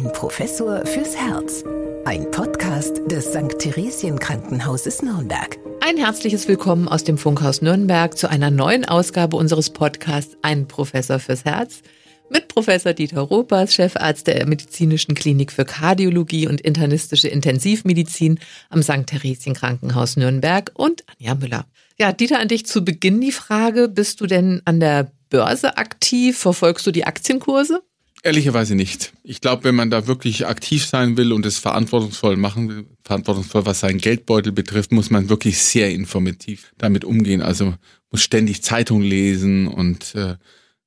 Ein 0.00 0.12
Professor 0.12 0.86
fürs 0.86 1.14
Herz. 1.14 1.62
Ein 2.06 2.30
Podcast 2.30 3.02
des 3.10 3.26
St. 3.26 3.58
Theresien 3.58 4.18
Krankenhauses 4.18 5.02
Nürnberg. 5.02 5.58
Ein 5.82 5.98
herzliches 5.98 6.48
Willkommen 6.48 6.88
aus 6.88 7.04
dem 7.04 7.18
Funkhaus 7.18 7.60
Nürnberg 7.60 8.16
zu 8.16 8.30
einer 8.30 8.50
neuen 8.50 8.86
Ausgabe 8.86 9.36
unseres 9.36 9.68
Podcasts 9.68 10.38
Ein 10.40 10.66
Professor 10.66 11.18
fürs 11.18 11.44
Herz 11.44 11.82
mit 12.30 12.48
Professor 12.48 12.94
Dieter 12.94 13.20
Ropers, 13.20 13.74
Chefarzt 13.74 14.26
der 14.26 14.46
Medizinischen 14.46 15.14
Klinik 15.14 15.52
für 15.52 15.66
Kardiologie 15.66 16.48
und 16.48 16.62
internistische 16.62 17.28
Intensivmedizin 17.28 18.38
am 18.70 18.82
St. 18.82 19.06
Theresien 19.06 19.54
Krankenhaus 19.54 20.16
Nürnberg 20.16 20.70
und 20.72 21.04
Anja 21.18 21.34
Müller. 21.34 21.66
Ja, 21.98 22.14
Dieter, 22.14 22.38
an 22.38 22.48
dich 22.48 22.64
zu 22.64 22.86
Beginn 22.86 23.20
die 23.20 23.32
Frage, 23.32 23.86
bist 23.88 24.22
du 24.22 24.26
denn 24.26 24.62
an 24.64 24.80
der 24.80 25.12
Börse 25.28 25.76
aktiv? 25.76 26.38
Verfolgst 26.38 26.86
du 26.86 26.90
die 26.90 27.04
Aktienkurse? 27.04 27.82
Ehrlicherweise 28.22 28.74
nicht. 28.74 29.14
Ich 29.22 29.40
glaube, 29.40 29.64
wenn 29.64 29.74
man 29.74 29.90
da 29.90 30.06
wirklich 30.06 30.46
aktiv 30.46 30.84
sein 30.84 31.16
will 31.16 31.32
und 31.32 31.46
es 31.46 31.58
verantwortungsvoll 31.58 32.36
machen 32.36 32.68
will, 32.68 32.86
verantwortungsvoll, 33.02 33.64
was 33.64 33.80
seinen 33.80 33.98
Geldbeutel 33.98 34.52
betrifft, 34.52 34.92
muss 34.92 35.08
man 35.10 35.30
wirklich 35.30 35.58
sehr 35.58 35.90
informativ 35.90 36.72
damit 36.76 37.04
umgehen. 37.04 37.40
Also 37.40 37.74
muss 38.10 38.22
ständig 38.22 38.62
Zeitung 38.62 39.00
lesen 39.00 39.68
und 39.68 40.14
äh, 40.14 40.36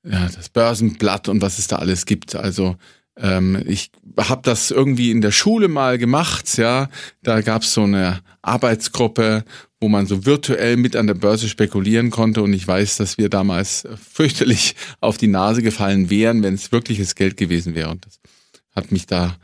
ja, 0.04 0.30
das 0.36 0.50
Börsenblatt 0.50 1.28
und 1.28 1.42
was 1.42 1.58
es 1.58 1.68
da 1.68 1.78
alles 1.78 2.06
gibt. 2.06 2.36
Also 2.36 2.76
ähm, 3.18 3.64
ich 3.68 3.92
habe 4.18 4.42
das 4.44 4.72
irgendwie 4.72 5.12
in 5.12 5.22
der 5.22 5.32
Schule 5.32 5.68
mal 5.68 5.98
gemacht, 5.98 6.58
ja. 6.58 6.90
Da 7.22 7.42
gab 7.42 7.62
es 7.62 7.74
so 7.74 7.84
eine 7.84 8.22
Arbeitsgruppe, 8.42 9.46
wo 9.80 9.88
man 9.88 10.08
so 10.08 10.26
virtuell 10.26 10.78
mit 10.78 10.96
an 10.96 11.08
der 11.08 11.14
Börse 11.14 11.48
spekulieren 11.48 12.10
konnte. 12.10 12.42
Und 12.42 12.54
ich 12.54 12.68
weiß, 12.68 12.98
dass 12.98 13.18
wir 13.18 13.30
damals 13.30 13.88
fürchterlich 14.12 14.76
auf 15.00 15.18
die 15.18 15.28
Nase 15.28 15.62
gefallen 15.62 16.10
wären, 16.10 16.42
wenn 16.44 16.56
es 16.56 16.72
wirkliches 16.72 17.16
Geld 17.16 17.38
gewesen 17.38 17.76
wäre. 17.76 17.90
Und 17.90 18.06
das 18.06 18.20
hat 18.76 18.92
mich 18.92 19.06
da 19.06 19.38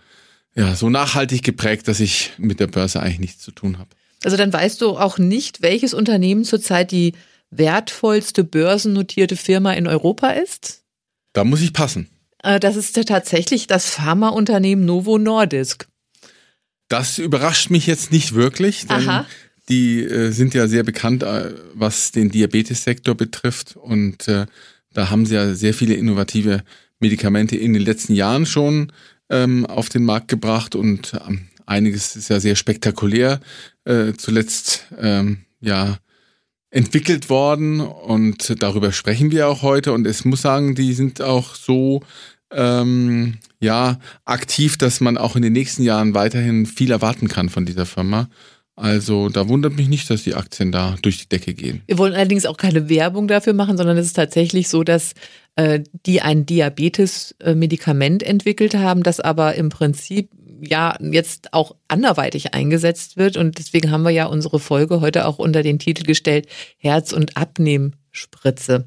ja 0.56 0.76
so 0.76 0.90
nachhaltig 0.90 1.44
geprägt, 1.44 1.88
dass 1.88 2.00
ich 2.00 2.32
mit 2.38 2.60
der 2.60 2.68
Börse 2.68 3.02
eigentlich 3.02 3.20
nichts 3.20 3.44
zu 3.44 3.52
tun 3.52 3.78
habe. 3.78 3.90
Also 4.24 4.36
dann 4.36 4.52
weißt 4.52 4.82
du 4.82 4.98
auch 4.98 5.18
nicht, 5.18 5.62
welches 5.62 5.94
Unternehmen 5.94 6.44
zurzeit 6.44 6.92
die 6.92 7.14
wertvollste 7.52 8.44
börsennotierte 8.44 9.36
Firma 9.36 9.74
in 9.74 9.88
Europa 9.88 10.32
ist? 10.32 10.84
Da 11.34 11.44
muss 11.44 11.62
ich 11.62 11.74
passen. 11.74 12.10
Äh, 12.44 12.60
das 12.60 12.76
ist 12.76 12.96
tatsächlich 13.08 13.68
das 13.68 13.90
Pharmaunternehmen 13.90 14.86
Novo 14.86 15.18
Nordisk. 15.18 15.88
Das 16.88 17.20
überrascht 17.20 17.70
mich 17.70 17.86
jetzt 17.88 18.12
nicht 18.12 18.34
wirklich, 18.34 18.88
denn 18.88 19.08
Aha. 19.08 19.26
die 19.70 20.04
äh, 20.04 20.32
sind 20.32 20.54
ja 20.54 20.68
sehr 20.68 20.84
bekannt, 20.84 21.24
äh, 21.24 21.54
was 21.74 22.12
den 22.12 22.30
Diabetessektor 22.30 23.16
betrifft. 23.16 23.76
Und 23.76 24.28
äh, 24.28 24.48
da 24.94 25.10
haben 25.10 25.26
sie 25.26 25.36
ja 25.36 25.54
sehr 25.54 25.74
viele 25.74 25.94
innovative 25.94 26.64
Medikamente 27.00 27.56
in 27.56 27.74
den 27.74 27.84
letzten 27.84 28.14
Jahren 28.14 28.46
schon 28.46 28.92
ähm, 29.30 29.66
auf 29.66 29.90
den 29.90 30.04
Markt 30.04 30.28
gebracht 30.28 30.76
und 30.76 31.14
ähm, 31.28 31.48
einiges 31.66 32.16
ist 32.16 32.30
ja 32.30 32.40
sehr 32.40 32.56
spektakulär. 32.56 33.40
Zuletzt 34.18 34.86
ähm, 35.00 35.46
ja 35.62 35.98
entwickelt 36.72 37.30
worden 37.30 37.82
und 37.82 38.62
darüber 38.62 38.92
sprechen 38.92 39.32
wir 39.32 39.48
auch 39.48 39.62
heute. 39.62 39.94
Und 39.94 40.06
es 40.06 40.26
muss 40.26 40.42
sagen, 40.42 40.76
die 40.76 40.94
sind 40.94 41.22
auch 41.22 41.56
so 41.56 42.02
ähm, 42.52 43.38
ja 43.60 44.00
aktiv, 44.26 44.78
dass 44.78 45.02
man 45.02 45.18
auch 45.18 45.36
in 45.36 45.42
den 45.42 45.54
nächsten 45.54 45.84
Jahren 45.84 46.14
weiterhin 46.14 46.66
viel 46.66 46.92
erwarten 46.92 47.28
kann 47.28 47.50
von 47.50 47.66
dieser 47.66 47.86
Firma. 47.86 48.30
Also 48.76 49.28
da 49.28 49.50
wundert 49.50 49.76
mich 49.76 49.90
nicht, 49.90 50.10
dass 50.10 50.24
die 50.24 50.36
Aktien 50.36 50.72
da 50.72 50.96
durch 51.02 51.18
die 51.18 51.28
Decke 51.28 51.54
gehen. 51.54 51.82
Wir 51.88 51.98
wollen 51.98 52.14
allerdings 52.14 52.46
auch 52.46 52.56
keine 52.56 52.88
Werbung 52.88 53.28
dafür 53.28 53.52
machen, 53.52 53.78
sondern 53.78 53.98
es 53.98 54.06
ist 54.06 54.14
tatsächlich 54.14 54.70
so, 54.70 54.86
dass 54.86 55.16
äh, 55.58 55.82
die 56.06 56.22
ein 56.22 56.46
Diabetes-Medikament 56.46 58.24
entwickelt 58.24 58.76
haben, 58.76 59.04
das 59.04 59.20
aber 59.20 59.56
im 59.56 59.68
Prinzip 59.68 60.30
ja 60.62 60.98
jetzt 61.02 61.54
auch 61.54 61.76
anderweitig 61.88 62.54
eingesetzt 62.54 63.18
wird. 63.18 63.38
Und 63.38 63.58
deswegen 63.58 63.92
haben 63.92 64.04
wir 64.04 64.12
ja 64.12 64.26
unsere 64.26 64.60
Folge 64.60 65.02
heute 65.02 65.26
auch 65.26 65.40
unter 65.40 65.64
den 65.64 65.80
Titel 65.80 66.04
gestellt 66.04 66.48
Herz- 66.78 67.14
und 67.14 67.38
Abnehmspritze. 67.38 68.86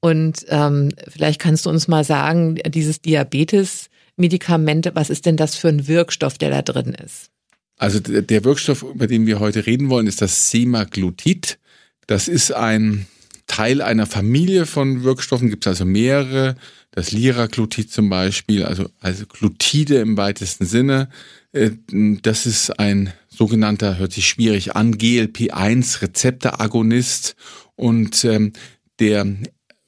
Und 0.00 0.44
ähm, 0.48 0.90
vielleicht 1.08 1.40
kannst 1.40 1.66
du 1.66 1.70
uns 1.70 1.88
mal 1.88 2.04
sagen, 2.04 2.56
dieses 2.66 3.00
Diabetes-Medikament, 3.00 4.92
was 4.94 5.08
ist 5.08 5.24
denn 5.24 5.36
das 5.36 5.56
für 5.56 5.68
ein 5.68 5.88
Wirkstoff, 5.88 6.36
der 6.36 6.50
da 6.50 6.62
drin 6.62 6.94
ist? 6.94 7.30
Also 7.78 8.00
der 8.00 8.44
Wirkstoff, 8.44 8.82
über 8.82 9.06
den 9.06 9.26
wir 9.26 9.40
heute 9.40 9.66
reden 9.66 9.88
wollen, 9.88 10.06
ist 10.06 10.22
das 10.22 10.50
Semaglutid. 10.50 11.58
Das 12.06 12.28
ist 12.28 12.52
ein 12.52 13.06
Teil 13.46 13.82
einer 13.82 14.06
Familie 14.06 14.66
von 14.66 15.04
Wirkstoffen, 15.04 15.50
gibt 15.50 15.64
es 15.64 15.68
also 15.68 15.84
mehrere 15.84 16.56
das 16.94 17.10
Liraglutid 17.10 17.90
zum 17.90 18.08
Beispiel, 18.08 18.64
also, 18.64 18.88
also 19.00 19.26
Glutide 19.26 19.96
im 19.96 20.16
weitesten 20.16 20.64
Sinne. 20.64 21.08
Äh, 21.52 21.72
das 21.88 22.46
ist 22.46 22.78
ein 22.78 23.12
sogenannter, 23.28 23.98
hört 23.98 24.12
sich 24.12 24.28
schwierig 24.28 24.76
an, 24.76 24.94
GLP-1 24.94 26.02
Rezeptoragonist 26.02 27.34
und 27.74 28.24
ähm, 28.24 28.52
der 29.00 29.26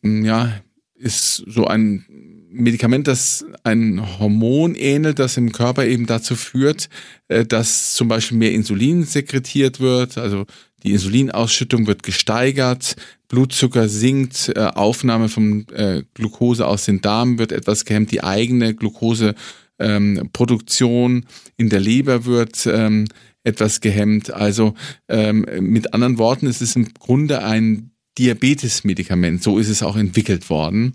ja, 0.03 0.61
ist 0.97 1.44
so 1.47 1.67
ein 1.67 2.05
Medikament, 2.50 3.06
das 3.06 3.44
ein 3.62 4.19
Hormon 4.19 4.75
ähnelt, 4.75 5.21
das 5.21 5.37
im 5.37 5.53
Körper 5.53 5.87
eben 5.87 6.06
dazu 6.06 6.34
führt, 6.34 6.88
äh, 7.28 7.44
dass 7.44 7.94
zum 7.94 8.09
Beispiel 8.09 8.38
mehr 8.38 8.53
Insulin 8.53 9.05
sekretiert 9.05 9.78
wird, 9.78 10.19
also 10.19 10.47
die 10.86 10.92
Insulinausschüttung 10.92 11.86
wird 11.86 12.02
gesteigert, 12.02 12.97
Blutzucker 13.28 13.88
sinkt, 13.88 14.52
äh, 14.54 14.60
Aufnahme 14.60 15.28
von 15.28 15.69
äh, 15.70 16.04
Glucose 16.14 16.64
aus 16.66 16.84
den 16.84 17.00
Darmen 17.00 17.38
wird 17.38 17.52
etwas 17.52 17.84
gehemmt, 17.84 18.12
die 18.12 18.22
eigene 18.22 18.74
Glukoseproduktion 18.74 21.12
ähm, 21.12 21.25
in 21.56 21.69
der 21.69 21.80
Leber 21.80 22.25
wird 22.25 22.66
ähm, 22.66 23.06
etwas 23.42 23.80
gehemmt. 23.80 24.32
Also 24.32 24.75
ähm, 25.08 25.44
mit 25.60 25.92
anderen 25.92 26.19
Worten, 26.19 26.46
es 26.46 26.62
ist 26.62 26.76
im 26.76 26.94
Grunde 26.94 27.42
ein 27.42 27.91
Diabetes-Medikament. 28.19 29.42
So 29.42 29.58
ist 29.58 29.69
es 29.69 29.82
auch 29.82 29.96
entwickelt 29.96 30.48
worden. 30.50 30.94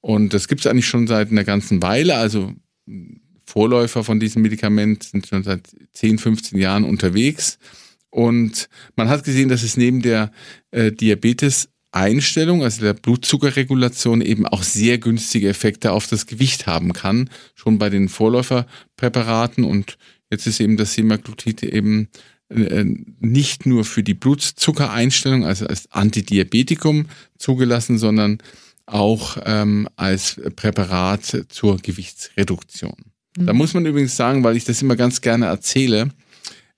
Und 0.00 0.34
das 0.34 0.46
gibt 0.46 0.60
es 0.60 0.68
eigentlich 0.68 0.86
schon 0.86 1.08
seit 1.08 1.32
einer 1.32 1.44
ganzen 1.44 1.82
Weile. 1.82 2.16
Also 2.16 2.52
Vorläufer 3.44 4.04
von 4.04 4.20
diesem 4.20 4.42
Medikament 4.42 5.02
sind 5.02 5.26
schon 5.26 5.42
seit 5.42 5.68
10, 5.94 6.18
15 6.18 6.58
Jahren 6.58 6.84
unterwegs. 6.84 7.58
Und 8.12 8.68
man 8.94 9.08
hat 9.08 9.24
gesehen, 9.24 9.48
dass 9.48 9.62
es 9.62 9.78
neben 9.78 10.02
der 10.02 10.30
äh, 10.70 10.92
Diabetes-Einstellung, 10.92 12.62
also 12.62 12.82
der 12.82 12.92
Blutzuckerregulation, 12.92 14.20
eben 14.20 14.46
auch 14.46 14.62
sehr 14.62 14.98
günstige 14.98 15.48
Effekte 15.48 15.92
auf 15.92 16.06
das 16.06 16.26
Gewicht 16.26 16.66
haben 16.66 16.92
kann, 16.92 17.30
schon 17.54 17.78
bei 17.78 17.88
den 17.88 18.10
Vorläuferpräparaten. 18.10 19.64
Und 19.64 19.96
jetzt 20.30 20.46
ist 20.46 20.60
eben 20.60 20.76
das 20.76 20.92
Semaglutid 20.92 21.62
eben 21.62 22.08
äh, 22.50 22.84
nicht 23.18 23.64
nur 23.64 23.86
für 23.86 24.02
die 24.02 24.14
Blutzuckereinstellung, 24.14 25.46
also 25.46 25.66
als 25.66 25.90
Antidiabetikum 25.90 27.06
zugelassen, 27.38 27.96
sondern 27.96 28.38
auch 28.84 29.38
ähm, 29.46 29.88
als 29.96 30.38
Präparat 30.54 31.46
zur 31.48 31.78
Gewichtsreduktion. 31.78 32.96
Mhm. 33.38 33.46
Da 33.46 33.54
muss 33.54 33.72
man 33.72 33.86
übrigens 33.86 34.16
sagen, 34.16 34.44
weil 34.44 34.58
ich 34.58 34.64
das 34.64 34.82
immer 34.82 34.96
ganz 34.96 35.22
gerne 35.22 35.46
erzähle, 35.46 36.10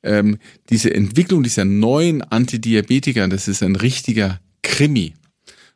ähm, 0.04 0.38
diese 0.70 0.94
Entwicklung 0.94 1.42
dieser 1.42 1.64
neuen 1.64 2.22
Antidiabetika, 2.22 3.26
das 3.26 3.48
ist 3.48 3.62
ein 3.62 3.76
richtiger 3.76 4.40
Krimi. 4.62 5.14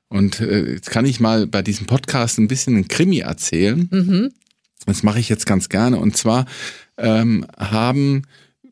Und 0.08 0.40
äh, 0.40 0.72
jetzt 0.72 0.90
kann 0.90 1.04
ich 1.04 1.20
mal 1.20 1.46
bei 1.46 1.62
diesem 1.62 1.86
Podcast 1.86 2.38
ein 2.38 2.48
bisschen 2.48 2.76
ein 2.76 2.88
Krimi 2.88 3.18
erzählen. 3.18 3.88
Mhm. 3.90 4.32
Das 4.86 5.02
mache 5.02 5.20
ich 5.20 5.28
jetzt 5.28 5.46
ganz 5.46 5.68
gerne. 5.68 5.98
Und 5.98 6.16
zwar 6.16 6.46
ähm, 6.96 7.46
haben 7.58 8.22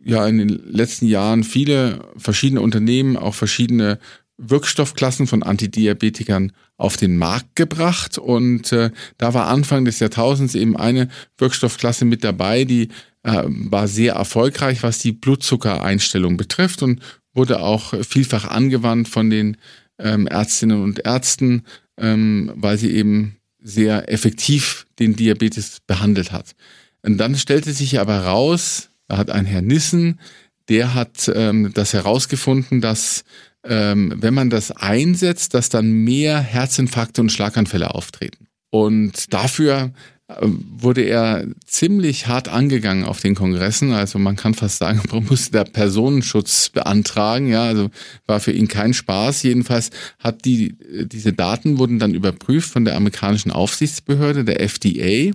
ja 0.02 0.26
in 0.26 0.38
den 0.38 0.48
letzten 0.48 1.06
Jahren 1.06 1.44
viele 1.44 2.08
verschiedene 2.16 2.60
Unternehmen 2.60 3.16
auch 3.16 3.34
verschiedene 3.34 3.98
Wirkstoffklassen 4.38 5.26
von 5.26 5.42
Antidiabetikern 5.42 6.52
auf 6.76 6.96
den 6.96 7.16
Markt 7.16 7.56
gebracht. 7.56 8.18
Und 8.18 8.72
äh, 8.72 8.90
da 9.18 9.34
war 9.34 9.46
Anfang 9.46 9.84
des 9.84 9.98
Jahrtausends 9.98 10.54
eben 10.54 10.76
eine 10.76 11.08
Wirkstoffklasse 11.38 12.04
mit 12.04 12.22
dabei, 12.24 12.64
die 12.64 12.88
äh, 13.22 13.42
war 13.46 13.88
sehr 13.88 14.14
erfolgreich, 14.14 14.82
was 14.82 14.98
die 14.98 15.12
Blutzuckereinstellung 15.12 16.36
betrifft 16.36 16.82
und 16.82 17.00
wurde 17.34 17.60
auch 17.60 17.94
vielfach 18.04 18.46
angewandt 18.46 19.08
von 19.08 19.30
den 19.30 19.56
ähm, 19.98 20.26
Ärztinnen 20.26 20.82
und 20.82 21.04
Ärzten, 21.04 21.64
ähm, 21.98 22.52
weil 22.54 22.78
sie 22.78 22.90
eben 22.92 23.36
sehr 23.60 24.12
effektiv 24.12 24.86
den 24.98 25.16
Diabetes 25.16 25.80
behandelt 25.86 26.32
hat. 26.32 26.54
Und 27.02 27.18
dann 27.18 27.36
stellte 27.36 27.72
sich 27.72 28.00
aber 28.00 28.14
heraus, 28.14 28.90
da 29.08 29.16
hat 29.16 29.30
ein 29.30 29.46
Herr 29.46 29.62
Nissen, 29.62 30.20
der 30.68 30.94
hat 30.94 31.30
ähm, 31.34 31.72
das 31.74 31.92
herausgefunden, 31.92 32.80
dass 32.80 33.24
ähm, 33.68 34.14
wenn 34.16 34.34
man 34.34 34.50
das 34.50 34.70
einsetzt, 34.70 35.54
dass 35.54 35.68
dann 35.68 35.90
mehr 35.90 36.38
Herzinfarkte 36.38 37.20
und 37.20 37.32
Schlaganfälle 37.32 37.94
auftreten. 37.94 38.46
Und 38.70 39.32
dafür 39.32 39.92
wurde 40.28 41.02
er 41.02 41.46
ziemlich 41.64 42.26
hart 42.26 42.48
angegangen 42.48 43.04
auf 43.04 43.20
den 43.20 43.36
Kongressen. 43.36 43.92
Also 43.92 44.18
man 44.18 44.34
kann 44.34 44.54
fast 44.54 44.78
sagen, 44.78 45.00
man 45.12 45.24
musste 45.24 45.52
da 45.52 45.64
Personenschutz 45.64 46.70
beantragen. 46.70 47.46
Ja, 47.46 47.64
also 47.64 47.90
war 48.26 48.40
für 48.40 48.52
ihn 48.52 48.66
kein 48.66 48.92
Spaß. 48.92 49.44
Jedenfalls 49.44 49.90
hat 50.18 50.44
die, 50.44 50.76
diese 51.06 51.32
Daten 51.32 51.78
wurden 51.78 51.98
dann 51.98 52.14
überprüft 52.14 52.70
von 52.70 52.84
der 52.84 52.96
amerikanischen 52.96 53.52
Aufsichtsbehörde, 53.52 54.44
der 54.44 54.60
FDA. 54.60 55.32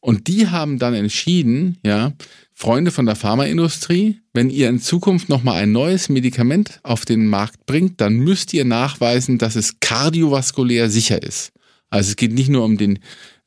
Und 0.00 0.28
die 0.28 0.48
haben 0.48 0.78
dann 0.78 0.94
entschieden, 0.94 1.78
ja, 1.84 2.12
Freunde 2.54 2.90
von 2.90 3.06
der 3.06 3.16
Pharmaindustrie, 3.16 4.20
wenn 4.32 4.50
ihr 4.50 4.68
in 4.68 4.80
Zukunft 4.80 5.28
nochmal 5.28 5.62
ein 5.62 5.72
neues 5.72 6.08
Medikament 6.08 6.80
auf 6.82 7.04
den 7.04 7.26
Markt 7.26 7.66
bringt, 7.66 8.00
dann 8.00 8.18
müsst 8.18 8.52
ihr 8.54 8.64
nachweisen, 8.64 9.38
dass 9.38 9.56
es 9.56 9.80
kardiovaskulär 9.80 10.90
sicher 10.90 11.22
ist. 11.22 11.52
Also 11.90 12.10
es 12.10 12.16
geht 12.16 12.32
nicht 12.32 12.48
nur 12.48 12.64
um 12.64 12.78
den 12.78 12.98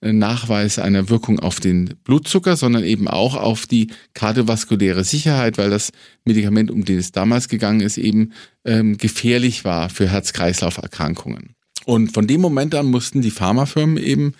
äh, 0.01 0.13
Nachweis 0.13 0.79
einer 0.79 1.09
Wirkung 1.09 1.39
auf 1.39 1.59
den 1.59 1.95
Blutzucker, 2.03 2.55
sondern 2.55 2.83
eben 2.83 3.07
auch 3.07 3.35
auf 3.35 3.65
die 3.65 3.87
kardiovaskuläre 4.13 5.03
Sicherheit, 5.03 5.57
weil 5.57 5.69
das 5.69 5.91
Medikament, 6.25 6.69
um 6.69 6.83
den 6.83 6.99
es 6.99 7.11
damals 7.11 7.47
gegangen 7.47 7.79
ist, 7.79 7.97
eben 7.97 8.33
ähm, 8.65 8.97
gefährlich 8.97 9.63
war 9.63 9.89
für 9.89 10.09
Herz-Kreislauf-Erkrankungen. 10.09 11.55
Und 11.85 12.13
von 12.13 12.27
dem 12.27 12.41
Moment 12.41 12.75
an 12.75 12.87
mussten 12.87 13.21
die 13.21 13.31
Pharmafirmen 13.31 13.97
eben 13.97 14.33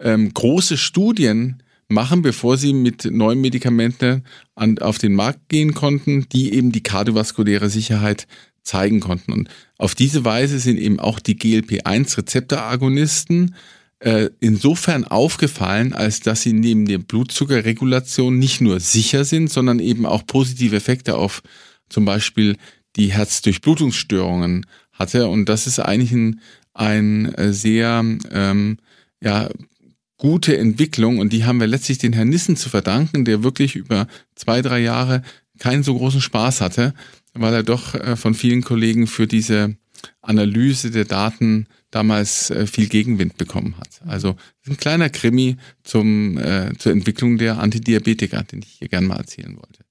ähm, 0.00 0.32
große 0.32 0.76
Studien 0.76 1.62
machen, 1.88 2.22
bevor 2.22 2.56
sie 2.56 2.72
mit 2.72 3.04
neuen 3.04 3.40
Medikamenten 3.40 4.24
an, 4.54 4.78
auf 4.78 4.98
den 4.98 5.14
Markt 5.14 5.48
gehen 5.48 5.74
konnten, 5.74 6.28
die 6.30 6.54
eben 6.54 6.72
die 6.72 6.82
kardiovaskuläre 6.82 7.68
Sicherheit 7.68 8.26
zeigen 8.62 9.00
konnten. 9.00 9.32
Und 9.32 9.48
auf 9.78 9.94
diese 9.94 10.24
Weise 10.24 10.58
sind 10.58 10.78
eben 10.78 11.00
auch 11.00 11.18
die 11.18 11.36
GLP-1-Rezeptoragonisten 11.36 13.54
äh, 14.00 14.30
insofern 14.40 15.04
aufgefallen, 15.04 15.92
als 15.92 16.20
dass 16.20 16.42
sie 16.42 16.52
neben 16.52 16.86
der 16.86 16.98
Blutzuckerregulation 16.98 18.38
nicht 18.38 18.60
nur 18.60 18.80
sicher 18.80 19.24
sind, 19.24 19.50
sondern 19.50 19.78
eben 19.78 20.06
auch 20.06 20.26
positive 20.26 20.76
Effekte 20.76 21.16
auf 21.16 21.42
zum 21.88 22.04
Beispiel 22.04 22.56
die 22.96 23.12
Herzdurchblutungsstörungen 23.12 24.66
hatte. 24.92 25.28
Und 25.28 25.48
das 25.48 25.66
ist 25.66 25.80
eigentlich 25.80 26.12
ein, 26.12 26.40
ein 26.72 27.34
äh, 27.34 27.52
sehr 27.52 28.04
ähm, 28.30 28.78
ja, 29.22 29.50
gute 30.20 30.56
Entwicklung 30.56 31.18
und 31.18 31.32
die 31.32 31.44
haben 31.44 31.60
wir 31.60 31.66
letztlich 31.66 31.96
den 31.96 32.12
Herrn 32.12 32.28
Nissen 32.28 32.54
zu 32.54 32.68
verdanken, 32.68 33.24
der 33.24 33.42
wirklich 33.42 33.74
über 33.74 34.06
zwei, 34.34 34.60
drei 34.60 34.78
Jahre 34.78 35.22
keinen 35.58 35.82
so 35.82 35.96
großen 35.96 36.20
Spaß 36.20 36.60
hatte, 36.60 36.94
weil 37.32 37.54
er 37.54 37.62
doch 37.62 37.94
äh, 37.94 38.16
von 38.16 38.34
vielen 38.34 38.62
Kollegen 38.62 39.06
für 39.06 39.26
diese 39.26 39.76
Analyse 40.20 40.90
der 40.90 41.06
Daten 41.06 41.66
damals 41.90 42.50
äh, 42.50 42.66
viel 42.66 42.88
Gegenwind 42.88 43.38
bekommen 43.38 43.76
hat. 43.78 44.02
Also 44.06 44.36
ein 44.68 44.76
kleiner 44.76 45.08
Krimi 45.08 45.56
zum, 45.84 46.36
äh, 46.36 46.72
zur 46.78 46.92
Entwicklung 46.92 47.38
der 47.38 47.58
Antidiabetika, 47.58 48.42
den 48.42 48.60
ich 48.60 48.72
hier 48.78 48.88
gerne 48.88 49.06
mal 49.06 49.16
erzählen 49.16 49.56
wollte. 49.56 49.84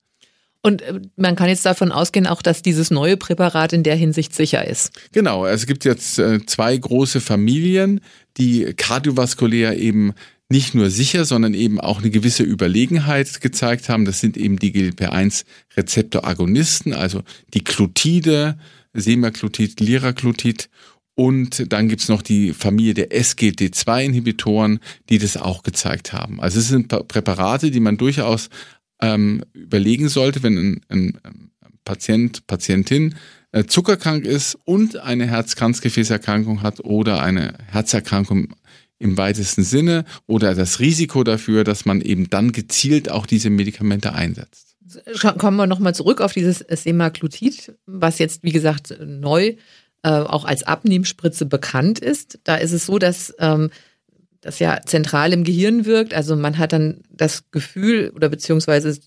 Und 0.61 0.81
äh, 0.81 0.99
man 1.15 1.35
kann 1.35 1.47
jetzt 1.49 1.65
davon 1.65 1.91
ausgehen, 1.91 2.27
auch 2.27 2.41
dass 2.41 2.61
dieses 2.61 2.91
neue 2.91 3.17
Präparat 3.17 3.73
in 3.73 3.83
der 3.83 3.95
Hinsicht 3.95 4.33
sicher 4.35 4.65
ist. 4.67 4.91
Genau, 5.11 5.45
es 5.45 5.65
gibt 5.65 5.83
jetzt 5.85 6.19
äh, 6.19 6.45
zwei 6.45 6.77
große 6.77 7.19
Familien, 7.21 8.01
die 8.37 8.73
kardiovaskulär 8.75 9.77
eben 9.77 10.13
nicht 10.51 10.75
nur 10.75 10.89
sicher, 10.89 11.25
sondern 11.25 11.53
eben 11.53 11.79
auch 11.79 11.99
eine 11.99 12.09
gewisse 12.09 12.41
Überlegenheit 12.43 13.39
gezeigt 13.39 13.87
haben. 13.87 14.05
Das 14.05 14.19
sind 14.19 14.35
eben 14.35 14.57
die 14.57 14.73
GLP-1-Rezeptoragonisten, 14.73 16.93
also 16.93 17.21
die 17.53 17.63
Glutide, 17.63 18.57
Semaglutid, 18.93 19.79
Liraglutid 19.79 20.69
und 21.19 21.73
dann 21.73 21.89
gibt's 21.89 22.07
noch 22.07 22.21
die 22.21 22.53
Familie 22.53 22.93
der 22.93 23.11
SGD2-Inhibitoren, 23.11 24.79
die 25.09 25.17
das 25.17 25.35
auch 25.35 25.63
gezeigt 25.63 26.13
haben. 26.13 26.39
Also 26.39 26.59
es 26.59 26.69
sind 26.69 26.87
Präparate, 26.87 27.71
die 27.71 27.81
man 27.81 27.97
durchaus 27.97 28.49
ähm, 29.01 29.43
überlegen 29.53 30.09
sollte, 30.09 30.43
wenn 30.43 30.57
ein, 30.57 30.81
ein, 30.89 31.19
Patient, 31.85 32.45
Patientin 32.45 33.15
äh, 33.51 33.63
zuckerkrank 33.65 34.25
ist 34.25 34.57
und 34.65 34.97
eine 34.97 35.25
Herz-Kranzgefäßerkrankung 35.25 36.61
hat 36.61 36.81
oder 36.81 37.21
eine 37.21 37.55
Herzerkrankung 37.65 38.53
im 38.99 39.17
weitesten 39.17 39.63
Sinne 39.63 40.05
oder 40.27 40.53
das 40.53 40.79
Risiko 40.79 41.23
dafür, 41.23 41.63
dass 41.63 41.85
man 41.85 42.01
eben 42.01 42.29
dann 42.29 42.51
gezielt 42.51 43.09
auch 43.09 43.25
diese 43.25 43.49
Medikamente 43.49 44.13
einsetzt. 44.13 44.75
Kommen 45.37 45.57
wir 45.57 45.67
nochmal 45.67 45.95
zurück 45.95 46.21
auf 46.21 46.33
dieses 46.33 46.59
Semaglutid, 46.59 47.73
was 47.85 48.19
jetzt, 48.19 48.43
wie 48.43 48.51
gesagt, 48.51 48.95
neu 49.03 49.55
äh, 50.03 50.09
auch 50.09 50.45
als 50.45 50.63
Abnehmspritze 50.63 51.45
bekannt 51.45 51.99
ist. 51.99 52.39
Da 52.43 52.55
ist 52.55 52.71
es 52.71 52.85
so, 52.85 52.99
dass 52.99 53.33
ähm, 53.39 53.69
das 54.41 54.59
ja 54.59 54.79
zentral 54.85 55.33
im 55.33 55.43
Gehirn 55.43 55.85
wirkt. 55.85 56.13
Also 56.13 56.35
man 56.35 56.57
hat 56.57 56.73
dann 56.73 57.01
das 57.11 57.49
Gefühl 57.51 58.11
oder 58.15 58.29
beziehungsweise 58.29 58.97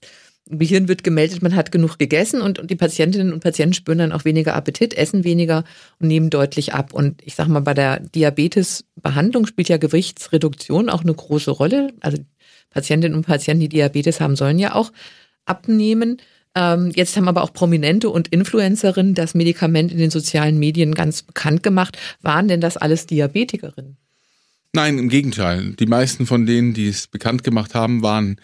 im 0.48 0.58
Gehirn 0.58 0.88
wird 0.88 1.04
gemeldet, 1.04 1.40
man 1.40 1.54
hat 1.54 1.70
genug 1.70 1.98
gegessen 1.98 2.40
und, 2.40 2.58
und 2.58 2.70
die 2.70 2.76
Patientinnen 2.76 3.32
und 3.32 3.42
Patienten 3.42 3.74
spüren 3.74 3.98
dann 3.98 4.12
auch 4.12 4.24
weniger 4.24 4.54
Appetit, 4.54 4.94
essen 4.94 5.24
weniger 5.24 5.64
und 6.00 6.08
nehmen 6.08 6.30
deutlich 6.30 6.74
ab. 6.74 6.92
Und 6.92 7.22
ich 7.24 7.34
sage 7.36 7.50
mal, 7.50 7.60
bei 7.60 7.74
der 7.74 8.00
Diabetesbehandlung 8.00 9.46
spielt 9.46 9.68
ja 9.68 9.76
Gewichtsreduktion 9.76 10.90
auch 10.90 11.02
eine 11.02 11.14
große 11.14 11.50
Rolle. 11.50 11.92
Also 12.00 12.18
Patientinnen 12.70 13.16
und 13.16 13.26
Patienten, 13.26 13.60
die 13.60 13.68
Diabetes 13.68 14.20
haben, 14.20 14.36
sollen 14.36 14.58
ja 14.58 14.74
auch 14.74 14.92
abnehmen. 15.44 16.18
Ähm, 16.54 16.90
jetzt 16.94 17.16
haben 17.16 17.28
aber 17.28 17.42
auch 17.42 17.52
Prominente 17.52 18.10
und 18.10 18.28
Influencerinnen 18.28 19.14
das 19.14 19.34
Medikament 19.34 19.92
in 19.92 19.98
den 19.98 20.10
sozialen 20.10 20.58
Medien 20.58 20.94
ganz 20.94 21.22
bekannt 21.22 21.62
gemacht. 21.62 21.96
Waren 22.20 22.48
denn 22.48 22.60
das 22.60 22.76
alles 22.76 23.06
Diabetikerinnen? 23.06 23.96
Nein, 24.74 24.98
im 24.98 25.10
Gegenteil. 25.10 25.74
Die 25.74 25.86
meisten 25.86 26.26
von 26.26 26.46
denen, 26.46 26.72
die 26.72 26.88
es 26.88 27.06
bekannt 27.06 27.44
gemacht 27.44 27.74
haben, 27.74 28.02
waren 28.02 28.36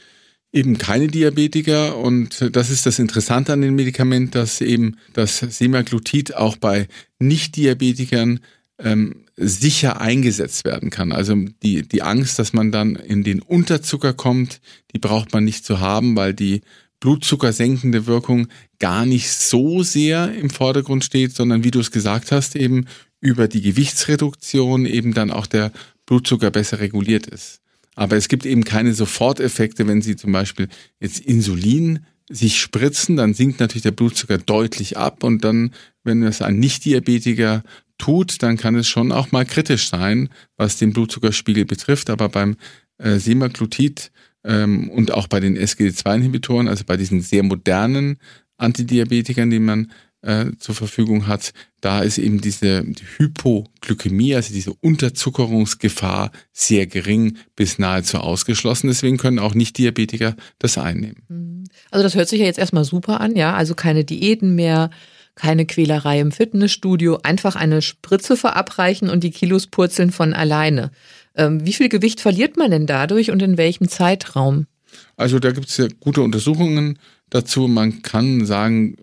eben 0.52 0.76
keine 0.76 1.08
Diabetiker 1.08 1.96
und 1.96 2.54
das 2.54 2.70
ist 2.70 2.84
das 2.84 2.98
Interessante 2.98 3.52
an 3.54 3.62
dem 3.62 3.74
Medikament, 3.74 4.34
dass 4.34 4.60
eben 4.60 4.96
das 5.14 5.38
Semaglutid 5.38 6.34
auch 6.34 6.56
bei 6.56 6.88
Nicht-Diabetikern 7.18 8.40
ähm, 8.78 9.24
sicher 9.36 10.00
eingesetzt 10.00 10.64
werden 10.64 10.90
kann. 10.90 11.12
Also 11.12 11.34
die, 11.62 11.86
die 11.86 12.02
Angst, 12.02 12.38
dass 12.38 12.52
man 12.52 12.72
dann 12.72 12.96
in 12.96 13.24
den 13.24 13.40
Unterzucker 13.40 14.12
kommt, 14.12 14.60
die 14.94 14.98
braucht 14.98 15.32
man 15.32 15.44
nicht 15.44 15.64
zu 15.64 15.80
haben, 15.80 16.16
weil 16.16 16.34
die 16.34 16.60
blutzuckersenkende 17.00 18.06
Wirkung 18.06 18.48
gar 18.78 19.06
nicht 19.06 19.30
so 19.30 19.82
sehr 19.82 20.34
im 20.34 20.50
Vordergrund 20.50 21.04
steht, 21.04 21.34
sondern 21.34 21.64
wie 21.64 21.70
du 21.70 21.80
es 21.80 21.90
gesagt 21.90 22.32
hast, 22.32 22.56
eben 22.56 22.86
über 23.20 23.48
die 23.48 23.62
Gewichtsreduktion 23.62 24.86
eben 24.86 25.14
dann 25.14 25.30
auch 25.30 25.46
der 25.46 25.72
Blutzucker 26.08 26.50
besser 26.50 26.80
reguliert 26.80 27.26
ist. 27.26 27.60
Aber 27.94 28.16
es 28.16 28.28
gibt 28.28 28.46
eben 28.46 28.64
keine 28.64 28.94
Soforteffekte, 28.94 29.86
wenn 29.86 30.02
Sie 30.02 30.16
zum 30.16 30.32
Beispiel 30.32 30.68
jetzt 31.00 31.20
Insulin 31.20 32.00
sich 32.30 32.60
spritzen, 32.60 33.16
dann 33.16 33.34
sinkt 33.34 33.60
natürlich 33.60 33.82
der 33.82 33.92
Blutzucker 33.92 34.38
deutlich 34.38 34.96
ab 34.96 35.22
und 35.22 35.44
dann, 35.44 35.72
wenn 36.04 36.22
es 36.22 36.42
ein 36.42 36.58
Nicht-Diabetiker 36.58 37.62
tut, 37.98 38.42
dann 38.42 38.56
kann 38.56 38.74
es 38.76 38.88
schon 38.88 39.12
auch 39.12 39.32
mal 39.32 39.44
kritisch 39.44 39.88
sein, 39.88 40.28
was 40.56 40.78
den 40.78 40.92
Blutzuckerspiegel 40.92 41.64
betrifft. 41.64 42.10
Aber 42.10 42.28
beim 42.28 42.56
äh, 42.98 43.18
Semaglutid 43.18 44.10
ähm, 44.44 44.88
und 44.90 45.12
auch 45.12 45.26
bei 45.26 45.40
den 45.40 45.58
SGD2-Inhibitoren, 45.58 46.68
also 46.68 46.84
bei 46.86 46.96
diesen 46.96 47.20
sehr 47.20 47.42
modernen 47.42 48.18
Antidiabetikern, 48.56 49.50
die 49.50 49.58
man 49.58 49.92
äh, 50.22 50.46
zur 50.58 50.74
Verfügung 50.74 51.26
hat, 51.26 51.52
da 51.80 52.00
ist 52.00 52.18
eben 52.18 52.40
diese 52.40 52.82
die 52.84 53.04
Hypoglykämie, 53.18 54.34
also 54.34 54.52
diese 54.52 54.74
Unterzuckerungsgefahr 54.74 56.32
sehr 56.52 56.86
gering 56.86 57.36
bis 57.54 57.78
nahezu 57.78 58.18
ausgeschlossen. 58.18 58.88
Deswegen 58.88 59.16
können 59.16 59.38
auch 59.38 59.54
Nicht-Diabetiker 59.54 60.34
das 60.58 60.76
einnehmen. 60.78 61.22
Mhm. 61.28 61.64
Also 61.90 62.02
das 62.02 62.14
hört 62.14 62.28
sich 62.28 62.40
ja 62.40 62.46
jetzt 62.46 62.58
erstmal 62.58 62.84
super 62.84 63.20
an, 63.20 63.36
ja. 63.36 63.54
Also 63.54 63.74
keine 63.74 64.04
Diäten 64.04 64.54
mehr, 64.54 64.90
keine 65.34 65.66
Quälerei 65.66 66.20
im 66.20 66.32
Fitnessstudio, 66.32 67.20
einfach 67.22 67.54
eine 67.54 67.80
Spritze 67.80 68.36
verabreichen 68.36 69.08
und 69.08 69.22
die 69.22 69.30
Kilos 69.30 69.68
purzeln 69.68 70.10
von 70.10 70.34
alleine. 70.34 70.90
Ähm, 71.36 71.64
wie 71.64 71.72
viel 71.72 71.88
Gewicht 71.88 72.20
verliert 72.20 72.56
man 72.56 72.72
denn 72.72 72.86
dadurch 72.86 73.30
und 73.30 73.40
in 73.42 73.56
welchem 73.56 73.88
Zeitraum? 73.88 74.66
Also 75.16 75.38
da 75.38 75.52
gibt 75.52 75.68
es 75.68 75.76
ja 75.76 75.86
gute 76.00 76.22
Untersuchungen 76.22 76.98
dazu. 77.30 77.68
Man 77.68 78.02
kann 78.02 78.46
sagen, 78.46 78.96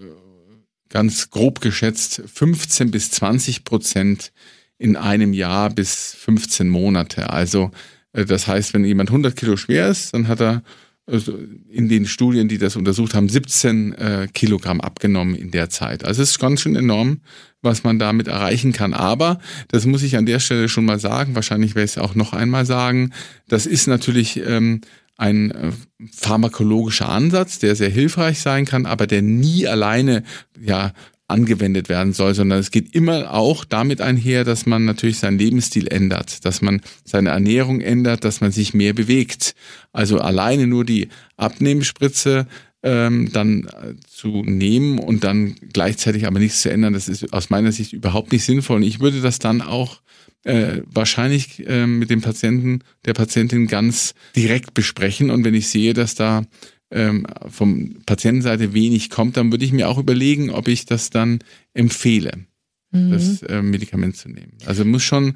ganz 0.95 1.29
grob 1.29 1.59
geschätzt 1.59 2.21
15 2.25 2.89
bis 2.89 3.11
20 3.11 3.65
Prozent 3.65 4.31
in 4.77 4.95
einem 4.95 5.33
Jahr 5.33 5.69
bis 5.69 6.15
15 6.17 6.69
Monate. 6.69 7.31
Also 7.31 7.71
äh, 8.13 8.23
das 8.23 8.47
heißt, 8.47 8.73
wenn 8.73 8.85
jemand 8.85 9.09
100 9.09 9.35
Kilo 9.35 9.57
schwer 9.57 9.89
ist, 9.89 10.13
dann 10.13 10.29
hat 10.29 10.39
er 10.39 10.63
also 11.05 11.37
in 11.69 11.89
den 11.89 12.05
Studien, 12.05 12.47
die 12.47 12.57
das 12.57 12.77
untersucht 12.77 13.13
haben, 13.13 13.27
17 13.27 13.91
äh, 13.91 14.27
Kilogramm 14.33 14.79
abgenommen 14.79 15.35
in 15.35 15.51
der 15.51 15.69
Zeit. 15.69 16.05
Also 16.05 16.23
es 16.23 16.29
ist 16.29 16.39
ganz 16.39 16.61
schön 16.61 16.77
enorm, 16.77 17.19
was 17.61 17.83
man 17.83 17.99
damit 17.99 18.29
erreichen 18.29 18.71
kann. 18.71 18.93
Aber, 18.93 19.41
das 19.67 19.85
muss 19.85 20.01
ich 20.01 20.15
an 20.15 20.25
der 20.25 20.39
Stelle 20.39 20.69
schon 20.69 20.85
mal 20.85 20.97
sagen, 20.97 21.35
wahrscheinlich 21.35 21.75
werde 21.75 21.85
ich 21.87 21.91
es 21.91 21.97
auch 21.97 22.15
noch 22.15 22.31
einmal 22.31 22.65
sagen, 22.65 23.11
das 23.49 23.65
ist 23.65 23.87
natürlich 23.87 24.37
ähm, 24.47 24.79
ein 25.17 25.51
äh, 25.51 25.71
pharmakologischer 26.11 27.09
Ansatz, 27.09 27.59
der 27.59 27.75
sehr 27.75 27.89
hilfreich 27.89 28.39
sein 28.39 28.65
kann, 28.65 28.85
aber 28.85 29.07
der 29.07 29.21
nie 29.21 29.67
alleine 29.67 30.23
ja 30.59 30.93
angewendet 31.27 31.89
werden 31.89 32.13
soll, 32.13 32.35
sondern 32.35 32.59
es 32.59 32.69
geht 32.69 32.93
immer 32.93 33.33
auch 33.33 33.65
damit 33.65 33.99
einher, 33.99 34.43
dass 34.43 34.65
man 34.67 34.85
natürlich 34.85 35.17
seinen 35.17 35.39
Lebensstil 35.39 35.87
ändert, 35.87 36.45
dass 36.45 36.61
man 36.61 36.81
seine 37.03 37.29
Ernährung 37.29 37.81
ändert, 37.81 38.23
dass 38.23 38.41
man 38.41 38.51
sich 38.51 38.75
mehr 38.75 38.93
bewegt. 38.93 39.55
Also 39.91 40.19
alleine 40.19 40.67
nur 40.67 40.85
die 40.85 41.09
Abnehmspritze 41.35 42.45
ähm, 42.83 43.31
dann 43.33 43.63
äh, 43.63 43.95
zu 44.07 44.43
nehmen 44.45 44.99
und 44.99 45.23
dann 45.23 45.55
gleichzeitig 45.73 46.27
aber 46.27 46.37
nichts 46.37 46.61
zu 46.61 46.69
ändern, 46.69 46.93
das 46.93 47.07
ist 47.07 47.33
aus 47.33 47.49
meiner 47.49 47.71
Sicht 47.71 47.93
überhaupt 47.93 48.31
nicht 48.31 48.43
sinnvoll. 48.43 48.77
Und 48.77 48.83
ich 48.83 48.99
würde 48.99 49.21
das 49.21 49.39
dann 49.39 49.63
auch 49.63 50.01
äh, 50.45 50.81
wahrscheinlich 50.85 51.67
äh, 51.67 51.87
mit 51.87 52.09
dem 52.09 52.21
Patienten, 52.21 52.79
der 53.05 53.13
Patientin 53.13 53.67
ganz 53.67 54.13
direkt 54.35 54.73
besprechen. 54.73 55.29
Und 55.29 55.43
wenn 55.43 55.53
ich 55.53 55.67
sehe, 55.67 55.93
dass 55.93 56.15
da 56.15 56.43
ähm, 56.91 57.25
vom 57.49 57.97
Patientenseite 58.05 58.73
wenig 58.73 59.09
kommt, 59.09 59.37
dann 59.37 59.51
würde 59.51 59.65
ich 59.65 59.73
mir 59.73 59.89
auch 59.89 59.97
überlegen, 59.97 60.51
ob 60.51 60.67
ich 60.67 60.85
das 60.85 61.09
dann 61.09 61.39
empfehle, 61.73 62.45
mhm. 62.91 63.11
das 63.11 63.41
äh, 63.41 63.61
Medikament 63.61 64.17
zu 64.17 64.29
nehmen. 64.29 64.53
Also 64.65 64.85
muss 64.85 65.03
schon 65.03 65.33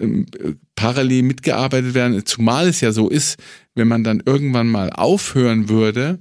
ähm, 0.00 0.26
parallel 0.74 1.22
mitgearbeitet 1.22 1.94
werden, 1.94 2.26
zumal 2.26 2.68
es 2.68 2.80
ja 2.80 2.92
so 2.92 3.08
ist, 3.08 3.38
wenn 3.74 3.88
man 3.88 4.02
dann 4.02 4.22
irgendwann 4.26 4.66
mal 4.66 4.90
aufhören 4.90 5.68
würde, 5.68 6.18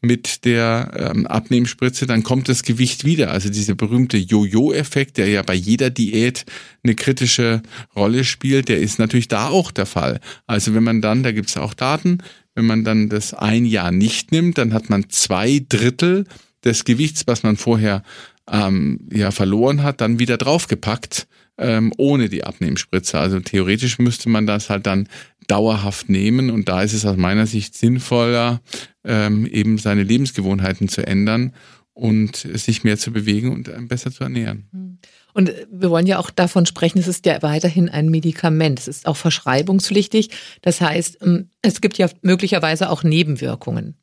mit 0.00 0.44
der 0.44 1.12
ähm, 1.14 1.26
Abnehmspritze, 1.26 2.06
dann 2.06 2.22
kommt 2.22 2.48
das 2.48 2.62
Gewicht 2.62 3.04
wieder. 3.04 3.30
Also 3.30 3.50
dieser 3.50 3.74
berühmte 3.74 4.16
Jojo-Effekt, 4.16 5.18
der 5.18 5.28
ja 5.28 5.42
bei 5.42 5.54
jeder 5.54 5.90
Diät 5.90 6.44
eine 6.82 6.94
kritische 6.94 7.62
Rolle 7.94 8.24
spielt, 8.24 8.68
der 8.68 8.78
ist 8.78 8.98
natürlich 8.98 9.28
da 9.28 9.48
auch 9.48 9.70
der 9.70 9.86
Fall. 9.86 10.20
Also 10.46 10.74
wenn 10.74 10.84
man 10.84 11.00
dann, 11.00 11.22
da 11.22 11.32
gibt 11.32 11.48
es 11.48 11.56
auch 11.56 11.74
Daten, 11.74 12.18
wenn 12.54 12.66
man 12.66 12.84
dann 12.84 13.08
das 13.08 13.34
ein 13.34 13.64
Jahr 13.64 13.92
nicht 13.92 14.32
nimmt, 14.32 14.58
dann 14.58 14.72
hat 14.74 14.90
man 14.90 15.08
zwei 15.08 15.64
Drittel 15.68 16.26
des 16.64 16.84
Gewichts, 16.84 17.26
was 17.26 17.42
man 17.42 17.56
vorher 17.56 18.02
ähm, 18.50 19.08
ja 19.12 19.30
verloren 19.30 19.82
hat, 19.82 20.00
dann 20.00 20.18
wieder 20.18 20.36
draufgepackt 20.36 21.26
ähm, 21.60 21.92
ohne 21.98 22.28
die 22.28 22.44
Abnehmspritze. 22.44 23.18
Also 23.18 23.38
theoretisch 23.40 23.98
müsste 23.98 24.28
man 24.28 24.46
das 24.46 24.70
halt 24.70 24.86
dann 24.86 25.08
dauerhaft 25.50 26.08
nehmen 26.08 26.50
und 26.50 26.68
da 26.68 26.82
ist 26.82 26.92
es 26.92 27.04
aus 27.04 27.16
meiner 27.16 27.46
Sicht 27.46 27.74
sinnvoller, 27.74 28.60
ähm, 29.04 29.46
eben 29.46 29.78
seine 29.78 30.02
Lebensgewohnheiten 30.02 30.88
zu 30.88 31.06
ändern 31.06 31.52
und 31.92 32.36
sich 32.36 32.84
mehr 32.84 32.98
zu 32.98 33.12
bewegen 33.12 33.52
und 33.52 33.88
besser 33.88 34.10
zu 34.12 34.22
ernähren. 34.24 34.68
Hm. 34.72 34.98
Und 35.32 35.52
wir 35.70 35.90
wollen 35.90 36.06
ja 36.06 36.18
auch 36.18 36.30
davon 36.30 36.66
sprechen, 36.66 36.98
es 36.98 37.06
ist 37.06 37.24
ja 37.26 37.40
weiterhin 37.42 37.88
ein 37.88 38.08
Medikament. 38.08 38.80
Es 38.80 38.88
ist 38.88 39.06
auch 39.06 39.16
verschreibungspflichtig. 39.16 40.30
Das 40.62 40.80
heißt, 40.80 41.18
ähm, 41.22 41.50
es 41.62 41.80
gibt 41.80 41.98
ja 41.98 42.08
möglicherweise 42.22 42.90
auch 42.90 43.02
Nebenwirkungen. 43.02 43.96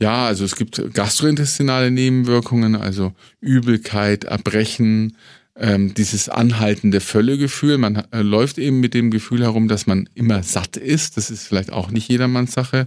Ja, 0.00 0.26
also 0.26 0.44
es 0.44 0.56
gibt 0.56 0.82
gastrointestinale 0.94 1.92
Nebenwirkungen, 1.92 2.74
also 2.74 3.12
Übelkeit, 3.40 4.24
Erbrechen, 4.24 5.16
ähm, 5.56 5.94
dieses 5.94 6.28
anhaltende 6.28 7.00
Völlegefühl. 7.00 7.78
Man 7.78 8.04
äh, 8.10 8.22
läuft 8.22 8.58
eben 8.58 8.80
mit 8.80 8.94
dem 8.94 9.10
Gefühl 9.10 9.42
herum, 9.42 9.68
dass 9.68 9.86
man 9.86 10.08
immer 10.14 10.42
satt 10.42 10.76
ist. 10.76 11.16
Das 11.16 11.30
ist 11.30 11.46
vielleicht 11.46 11.72
auch 11.72 11.90
nicht 11.90 12.08
jedermanns 12.08 12.52
Sache. 12.52 12.86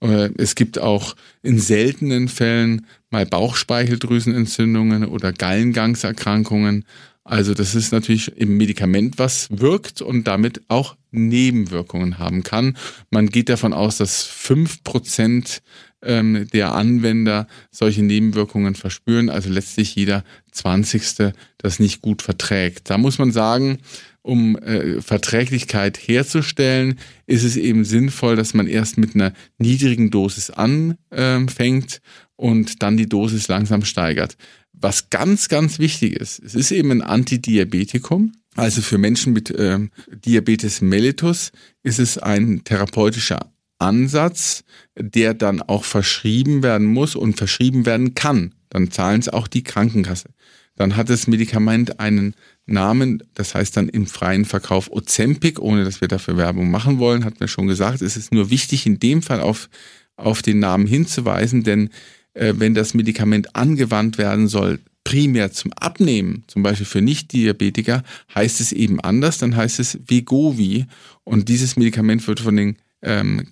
Äh, 0.00 0.30
es 0.36 0.54
gibt 0.54 0.78
auch 0.78 1.16
in 1.42 1.58
seltenen 1.58 2.28
Fällen 2.28 2.86
mal 3.10 3.24
Bauchspeicheldrüsenentzündungen 3.24 5.04
oder 5.04 5.32
Gallengangserkrankungen. 5.32 6.84
Also 7.24 7.54
das 7.54 7.74
ist 7.74 7.92
natürlich 7.92 8.36
im 8.36 8.56
Medikament, 8.56 9.18
was 9.18 9.48
wirkt 9.50 10.02
und 10.02 10.24
damit 10.24 10.62
auch 10.68 10.96
Nebenwirkungen 11.12 12.18
haben 12.18 12.42
kann. 12.42 12.76
Man 13.10 13.28
geht 13.28 13.48
davon 13.48 13.72
aus, 13.72 13.98
dass 13.98 14.24
fünf 14.24 14.82
Prozent 14.82 15.62
ähm, 16.02 16.46
der 16.52 16.74
Anwender 16.74 17.46
solche 17.70 18.02
Nebenwirkungen 18.02 18.74
verspüren, 18.74 19.30
also 19.30 19.50
letztlich 19.50 19.94
jeder 19.94 20.24
Zwanzigste 20.50 21.32
das 21.58 21.78
nicht 21.78 22.02
gut 22.02 22.22
verträgt. 22.22 22.90
Da 22.90 22.98
muss 22.98 23.18
man 23.18 23.32
sagen, 23.32 23.78
um 24.22 24.56
äh, 24.56 25.00
Verträglichkeit 25.00 25.98
herzustellen, 25.98 26.98
ist 27.26 27.44
es 27.44 27.56
eben 27.56 27.84
sinnvoll, 27.84 28.36
dass 28.36 28.54
man 28.54 28.66
erst 28.66 28.98
mit 28.98 29.14
einer 29.14 29.32
niedrigen 29.58 30.10
Dosis 30.10 30.50
anfängt 30.50 32.00
und 32.36 32.82
dann 32.82 32.96
die 32.96 33.08
Dosis 33.08 33.48
langsam 33.48 33.84
steigert. 33.84 34.36
Was 34.72 35.10
ganz, 35.10 35.48
ganz 35.48 35.78
wichtig 35.78 36.14
ist, 36.14 36.40
es 36.40 36.54
ist 36.54 36.70
eben 36.72 36.90
ein 36.90 37.02
Antidiabetikum. 37.02 38.32
Also 38.54 38.82
für 38.82 38.98
Menschen 38.98 39.32
mit 39.32 39.52
ähm, 39.56 39.90
Diabetes 40.10 40.82
mellitus 40.82 41.52
ist 41.82 41.98
es 41.98 42.18
ein 42.18 42.64
therapeutischer 42.64 43.51
Ansatz, 43.82 44.64
der 44.96 45.34
dann 45.34 45.60
auch 45.60 45.84
verschrieben 45.84 46.62
werden 46.62 46.86
muss 46.86 47.16
und 47.16 47.36
verschrieben 47.36 47.84
werden 47.86 48.14
kann. 48.14 48.54
Dann 48.70 48.90
zahlen 48.90 49.20
es 49.20 49.28
auch 49.28 49.48
die 49.48 49.64
Krankenkasse. 49.64 50.30
Dann 50.76 50.96
hat 50.96 51.10
das 51.10 51.26
Medikament 51.26 52.00
einen 52.00 52.34
Namen, 52.64 53.22
das 53.34 53.54
heißt 53.54 53.76
dann 53.76 53.88
im 53.88 54.06
freien 54.06 54.44
Verkauf 54.44 54.90
Ozempic, 54.90 55.60
ohne 55.60 55.84
dass 55.84 56.00
wir 56.00 56.08
dafür 56.08 56.36
Werbung 56.36 56.70
machen 56.70 56.98
wollen, 56.98 57.24
hat 57.24 57.40
mir 57.40 57.48
schon 57.48 57.66
gesagt. 57.66 58.00
Es 58.00 58.16
ist 58.16 58.32
nur 58.32 58.50
wichtig, 58.50 58.86
in 58.86 58.98
dem 58.98 59.20
Fall 59.22 59.40
auf, 59.40 59.68
auf 60.16 60.42
den 60.42 60.60
Namen 60.60 60.86
hinzuweisen, 60.86 61.62
denn 61.64 61.90
äh, 62.34 62.54
wenn 62.56 62.74
das 62.74 62.94
Medikament 62.94 63.54
angewandt 63.54 64.16
werden 64.16 64.48
soll, 64.48 64.78
primär 65.04 65.52
zum 65.52 65.72
Abnehmen, 65.72 66.44
zum 66.46 66.62
Beispiel 66.62 66.86
für 66.86 67.02
Nicht-Diabetiker, 67.02 68.02
heißt 68.34 68.60
es 68.60 68.72
eben 68.72 69.00
anders, 69.00 69.38
dann 69.38 69.56
heißt 69.56 69.80
es 69.80 69.98
Vegovi. 70.06 70.86
Und 71.24 71.48
dieses 71.48 71.76
Medikament 71.76 72.26
wird 72.26 72.40
von 72.40 72.56
den 72.56 72.76
ähm, 73.02 73.48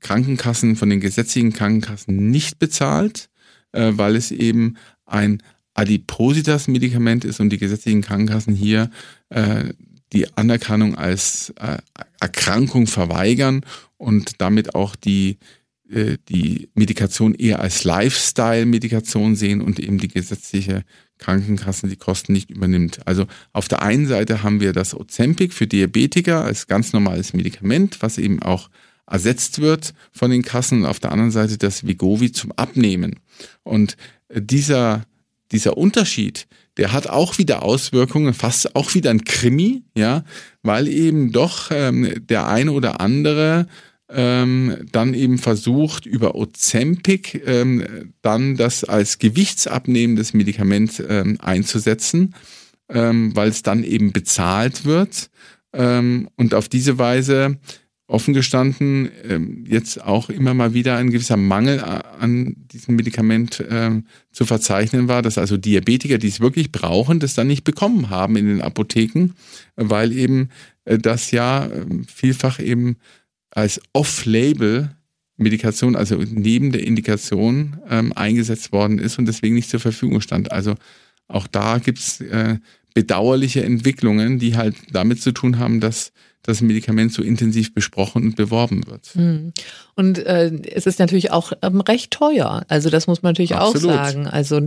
Krankenkassen, 0.00 0.76
von 0.76 0.90
den 0.90 1.00
gesetzlichen 1.00 1.52
Krankenkassen 1.52 2.30
nicht 2.30 2.58
bezahlt, 2.58 3.28
äh, 3.72 3.92
weil 3.94 4.16
es 4.16 4.30
eben 4.30 4.76
ein 5.06 5.42
Adipositas-Medikament 5.74 7.24
ist 7.24 7.40
und 7.40 7.50
die 7.50 7.58
gesetzlichen 7.58 8.02
Krankenkassen 8.02 8.54
hier 8.54 8.90
äh, 9.30 9.72
die 10.12 10.36
Anerkennung 10.36 10.94
als 10.94 11.52
äh, 11.60 11.78
Erkrankung 12.20 12.86
verweigern 12.86 13.62
und 13.96 14.40
damit 14.40 14.74
auch 14.76 14.94
die, 14.94 15.38
äh, 15.90 16.16
die 16.28 16.68
Medikation 16.74 17.34
eher 17.34 17.60
als 17.60 17.84
Lifestyle-Medikation 17.84 19.34
sehen 19.34 19.60
und 19.60 19.80
eben 19.80 19.98
die 19.98 20.08
gesetzliche 20.08 20.84
Krankenkassen 21.18 21.90
die 21.90 21.96
Kosten 21.96 22.32
nicht 22.32 22.50
übernimmt. 22.50 23.06
Also 23.06 23.26
auf 23.52 23.66
der 23.66 23.82
einen 23.82 24.06
Seite 24.06 24.42
haben 24.42 24.60
wir 24.60 24.72
das 24.72 24.94
Ozempic 24.94 25.52
für 25.52 25.66
Diabetiker 25.66 26.44
als 26.44 26.66
ganz 26.68 26.92
normales 26.92 27.32
Medikament, 27.32 28.00
was 28.00 28.18
eben 28.18 28.40
auch 28.42 28.70
ersetzt 29.06 29.60
wird 29.60 29.94
von 30.12 30.30
den 30.30 30.42
Kassen 30.42 30.82
und 30.82 30.86
auf 30.86 31.00
der 31.00 31.12
anderen 31.12 31.30
Seite 31.30 31.58
das 31.58 31.86
Vigovi 31.86 32.32
zum 32.32 32.52
Abnehmen. 32.52 33.20
Und 33.62 33.96
dieser, 34.32 35.04
dieser 35.52 35.76
Unterschied, 35.76 36.46
der 36.76 36.92
hat 36.92 37.06
auch 37.06 37.38
wieder 37.38 37.62
Auswirkungen, 37.62 38.34
fast 38.34 38.74
auch 38.74 38.94
wieder 38.94 39.10
ein 39.10 39.24
Krimi, 39.24 39.84
ja, 39.96 40.24
weil 40.62 40.88
eben 40.88 41.32
doch 41.32 41.70
ähm, 41.70 42.26
der 42.26 42.48
eine 42.48 42.72
oder 42.72 43.00
andere 43.00 43.66
ähm, 44.10 44.86
dann 44.92 45.14
eben 45.14 45.38
versucht, 45.38 46.06
über 46.06 46.34
Ozempic 46.34 47.42
ähm, 47.46 48.12
dann 48.22 48.56
das 48.56 48.84
als 48.84 49.18
gewichtsabnehmendes 49.18 50.34
Medikament 50.34 51.02
ähm, 51.08 51.38
einzusetzen, 51.40 52.34
ähm, 52.88 53.34
weil 53.34 53.48
es 53.48 53.62
dann 53.62 53.82
eben 53.82 54.12
bezahlt 54.12 54.84
wird. 54.84 55.30
Ähm, 55.72 56.28
und 56.36 56.54
auf 56.54 56.68
diese 56.68 56.98
Weise 56.98 57.58
offen 58.14 58.32
gestanden 58.32 59.10
ähm, 59.28 59.64
jetzt 59.66 60.00
auch 60.00 60.30
immer 60.30 60.54
mal 60.54 60.72
wieder 60.72 60.96
ein 60.96 61.10
gewisser 61.10 61.36
Mangel 61.36 61.80
an 61.80 62.54
diesem 62.72 62.94
Medikament 62.94 63.62
ähm, 63.68 64.06
zu 64.30 64.46
verzeichnen 64.46 65.08
war, 65.08 65.20
dass 65.20 65.36
also 65.36 65.56
Diabetiker, 65.56 66.18
die 66.18 66.28
es 66.28 66.38
wirklich 66.38 66.70
brauchen, 66.70 67.18
das 67.18 67.34
dann 67.34 67.48
nicht 67.48 67.64
bekommen 67.64 68.10
haben 68.10 68.36
in 68.36 68.46
den 68.46 68.62
Apotheken, 68.62 69.30
weil 69.74 70.12
eben 70.12 70.50
äh, 70.84 70.96
das 70.96 71.32
ja 71.32 71.66
äh, 71.66 71.84
vielfach 72.06 72.60
eben 72.60 72.96
als 73.50 73.80
Off-Label 73.92 74.90
Medikation, 75.36 75.96
also 75.96 76.16
neben 76.16 76.70
der 76.70 76.86
Indikation 76.86 77.78
ähm, 77.90 78.12
eingesetzt 78.14 78.70
worden 78.70 79.00
ist 79.00 79.18
und 79.18 79.26
deswegen 79.26 79.56
nicht 79.56 79.68
zur 79.68 79.80
Verfügung 79.80 80.20
stand. 80.20 80.52
Also 80.52 80.76
auch 81.26 81.48
da 81.48 81.78
gibt's 81.78 82.20
äh, 82.20 82.58
bedauerliche 82.94 83.64
Entwicklungen, 83.64 84.38
die 84.38 84.56
halt 84.56 84.76
damit 84.92 85.20
zu 85.20 85.32
tun 85.32 85.58
haben, 85.58 85.80
dass 85.80 86.12
das 86.44 86.60
Medikament 86.60 87.12
so 87.12 87.22
intensiv 87.22 87.74
besprochen 87.74 88.22
und 88.22 88.36
beworben 88.36 88.86
wird. 88.86 89.06
Hm. 89.14 89.52
Und 89.96 90.18
äh, 90.18 90.52
es 90.72 90.86
ist 90.86 91.00
natürlich 91.00 91.32
auch 91.32 91.52
ähm, 91.62 91.80
recht 91.80 92.10
teuer. 92.12 92.64
Also 92.68 92.90
das 92.90 93.06
muss 93.06 93.22
man 93.22 93.30
natürlich 93.30 93.56
Absolut. 93.56 93.90
auch 93.90 94.04
sagen. 94.04 94.26
Also 94.26 94.60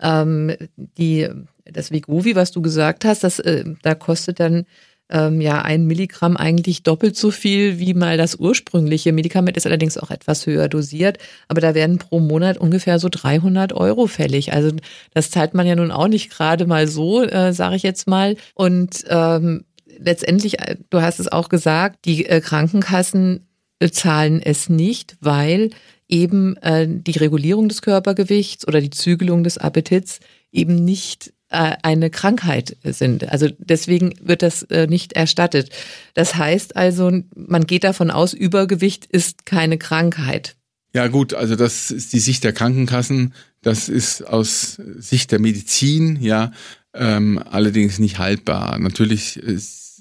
ähm, 0.00 0.52
die 0.76 1.28
das 1.64 1.90
Vegovi, 1.90 2.36
was 2.36 2.52
du 2.52 2.62
gesagt 2.62 3.04
hast, 3.04 3.24
das 3.24 3.40
äh, 3.40 3.64
da 3.82 3.94
kostet 3.94 4.38
dann 4.38 4.64
ähm, 5.10 5.40
ja 5.40 5.62
ein 5.62 5.86
Milligramm 5.86 6.36
eigentlich 6.36 6.82
doppelt 6.82 7.16
so 7.16 7.30
viel 7.30 7.78
wie 7.78 7.94
mal 7.94 8.16
das 8.16 8.36
ursprüngliche 8.36 9.12
Medikament, 9.12 9.56
ist 9.56 9.66
allerdings 9.66 9.98
auch 9.98 10.10
etwas 10.10 10.46
höher 10.46 10.68
dosiert, 10.68 11.18
aber 11.48 11.60
da 11.60 11.74
werden 11.74 11.98
pro 11.98 12.20
Monat 12.20 12.58
ungefähr 12.58 12.98
so 12.98 13.08
300 13.10 13.72
Euro 13.72 14.06
fällig. 14.06 14.52
Also 14.52 14.70
das 15.12 15.30
zahlt 15.30 15.54
man 15.54 15.66
ja 15.66 15.74
nun 15.74 15.90
auch 15.90 16.08
nicht 16.08 16.30
gerade 16.30 16.66
mal 16.66 16.86
so, 16.86 17.22
äh, 17.22 17.52
sage 17.52 17.76
ich 17.76 17.82
jetzt 17.82 18.06
mal. 18.06 18.36
Und 18.54 19.04
ähm, 19.08 19.64
letztendlich, 19.98 20.60
äh, 20.60 20.76
du 20.90 21.02
hast 21.02 21.20
es 21.20 21.28
auch 21.30 21.48
gesagt, 21.48 22.04
die 22.04 22.26
äh, 22.26 22.40
Krankenkassen 22.40 23.46
zahlen 23.92 24.40
es 24.40 24.68
nicht, 24.68 25.16
weil 25.20 25.70
eben 26.08 26.56
äh, 26.58 26.86
die 26.88 27.18
Regulierung 27.18 27.68
des 27.68 27.82
Körpergewichts 27.82 28.66
oder 28.66 28.80
die 28.80 28.90
Zügelung 28.90 29.44
des 29.44 29.58
Appetits 29.58 30.20
eben 30.52 30.84
nicht 30.84 31.32
eine 31.50 32.10
Krankheit 32.10 32.76
sind. 32.82 33.28
Also 33.28 33.48
deswegen 33.58 34.14
wird 34.20 34.42
das 34.42 34.66
nicht 34.88 35.12
erstattet. 35.12 35.70
Das 36.14 36.34
heißt 36.34 36.74
also, 36.74 37.12
man 37.36 37.66
geht 37.68 37.84
davon 37.84 38.10
aus, 38.10 38.32
Übergewicht 38.32 39.06
ist 39.06 39.46
keine 39.46 39.78
Krankheit. 39.78 40.56
Ja 40.94 41.06
gut, 41.06 41.32
also 41.32 41.54
das 41.54 41.92
ist 41.92 42.12
die 42.12 42.18
Sicht 42.18 42.42
der 42.42 42.52
Krankenkassen. 42.52 43.34
Das 43.62 43.88
ist 43.88 44.22
aus 44.22 44.80
Sicht 44.98 45.30
der 45.30 45.38
Medizin 45.38 46.20
ja 46.20 46.50
ähm, 46.94 47.42
allerdings 47.50 47.98
nicht 47.98 48.18
haltbar. 48.18 48.78
Natürlich 48.78 49.36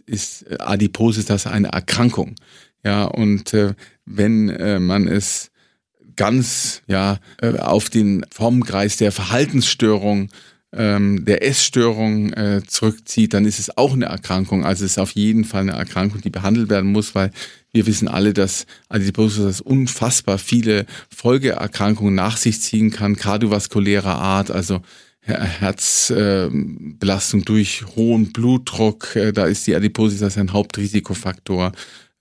ist 0.06 0.60
Adipositas 0.60 1.48
eine 1.48 1.70
Erkrankung. 1.70 2.36
Ja, 2.84 3.06
und 3.06 3.54
äh, 3.54 3.74
wenn 4.06 4.50
äh, 4.50 4.80
man 4.80 5.08
es 5.08 5.52
ganz 6.16 6.82
ja 6.88 7.20
äh, 7.42 7.58
auf 7.58 7.90
den 7.90 8.26
Formkreis 8.32 8.98
der 8.98 9.12
Verhaltensstörung 9.12 10.30
ähm, 10.76 11.24
der 11.26 11.48
Essstörung 11.48 12.34
äh, 12.34 12.62
zurückzieht, 12.66 13.34
dann 13.34 13.46
ist 13.46 13.60
es 13.60 13.78
auch 13.78 13.94
eine 13.94 14.06
Erkrankung. 14.06 14.66
Also 14.66 14.86
es 14.86 14.92
ist 14.92 14.98
auf 14.98 15.12
jeden 15.12 15.46
Fall 15.46 15.62
eine 15.62 15.74
Erkrankung, 15.74 16.22
die 16.22 16.30
behandelt 16.30 16.70
werden 16.70 16.92
muss, 16.92 17.16
weil 17.16 17.32
wir 17.72 17.86
wissen 17.86 18.08
alle, 18.08 18.34
dass 18.34 18.66
Adipositas 18.90 19.62
unfassbar 19.62 20.38
viele 20.38 20.86
Folgeerkrankungen 21.16 22.16
nach 22.16 22.38
sich 22.38 22.62
ziehen 22.62 22.92
kann, 22.92 23.16
kardiovaskulärer 23.16 24.16
Art, 24.16 24.52
also 24.52 24.82
Herzbelastung 25.26 27.42
äh, 27.42 27.46
durch 27.46 27.86
hohen 27.96 28.34
Blutdruck, 28.34 29.16
äh, 29.16 29.32
da 29.32 29.46
ist 29.46 29.68
die 29.68 29.76
Adipositas 29.76 30.38
ein 30.38 30.54
Hauptrisikofaktor, 30.54 31.72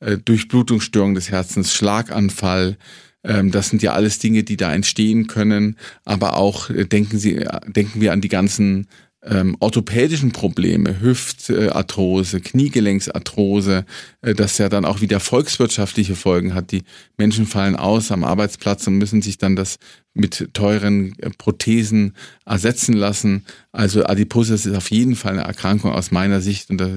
äh, 0.01 0.19
Durchblutungsstörung 0.19 1.15
des 1.15 1.31
Herzens, 1.31 1.75
Schlaganfall, 1.75 2.77
ähm, 3.25 3.51
das 3.51 3.69
sind 3.69 3.83
ja 3.83 3.93
alles 3.93 4.19
Dinge, 4.19 4.43
die 4.43 4.57
da 4.57 4.75
entstehen 4.75 5.27
können. 5.27 5.77
Aber 6.05 6.37
auch 6.37 6.71
äh, 6.71 6.85
denken 6.85 7.19
Sie, 7.19 7.45
denken 7.67 8.01
wir 8.01 8.13
an 8.13 8.21
die 8.21 8.29
ganzen 8.29 8.89
ähm, 9.25 9.57
orthopädischen 9.61 10.33
Probleme, 10.33 11.01
Hüftarthrose, 11.01 12.41
Kniegelenksarthrose, 12.41 13.85
äh, 14.21 14.35
das 14.35 14.59
ja 14.59 14.69
dann 14.69 14.85
auch 14.85 15.01
wieder 15.01 15.21
volkswirtschaftliche 15.21 16.17
Folgen 16.17 16.55
hat. 16.55 16.73
Die 16.73 16.83
Menschen 17.17 17.47
fallen 17.47 17.77
aus 17.77 18.11
am 18.11 18.25
Arbeitsplatz 18.25 18.87
und 18.87 18.99
müssen 18.99 19.23
sich 19.23 19.39
dann 19.39 19.55
das 19.55 19.77
mit 20.13 20.49
teuren 20.55 21.15
äh, 21.19 21.31
Prothesen 21.31 22.15
ersetzen 22.45 22.95
lassen. 22.95 23.45
Also 23.71 24.05
Adipositas 24.05 24.67
ist 24.67 24.77
auf 24.77 24.91
jeden 24.91 25.15
Fall 25.15 25.33
eine 25.33 25.43
Erkrankung 25.43 25.93
aus 25.93 26.11
meiner 26.11 26.41
Sicht 26.41 26.71
und 26.71 26.79
da 26.79 26.89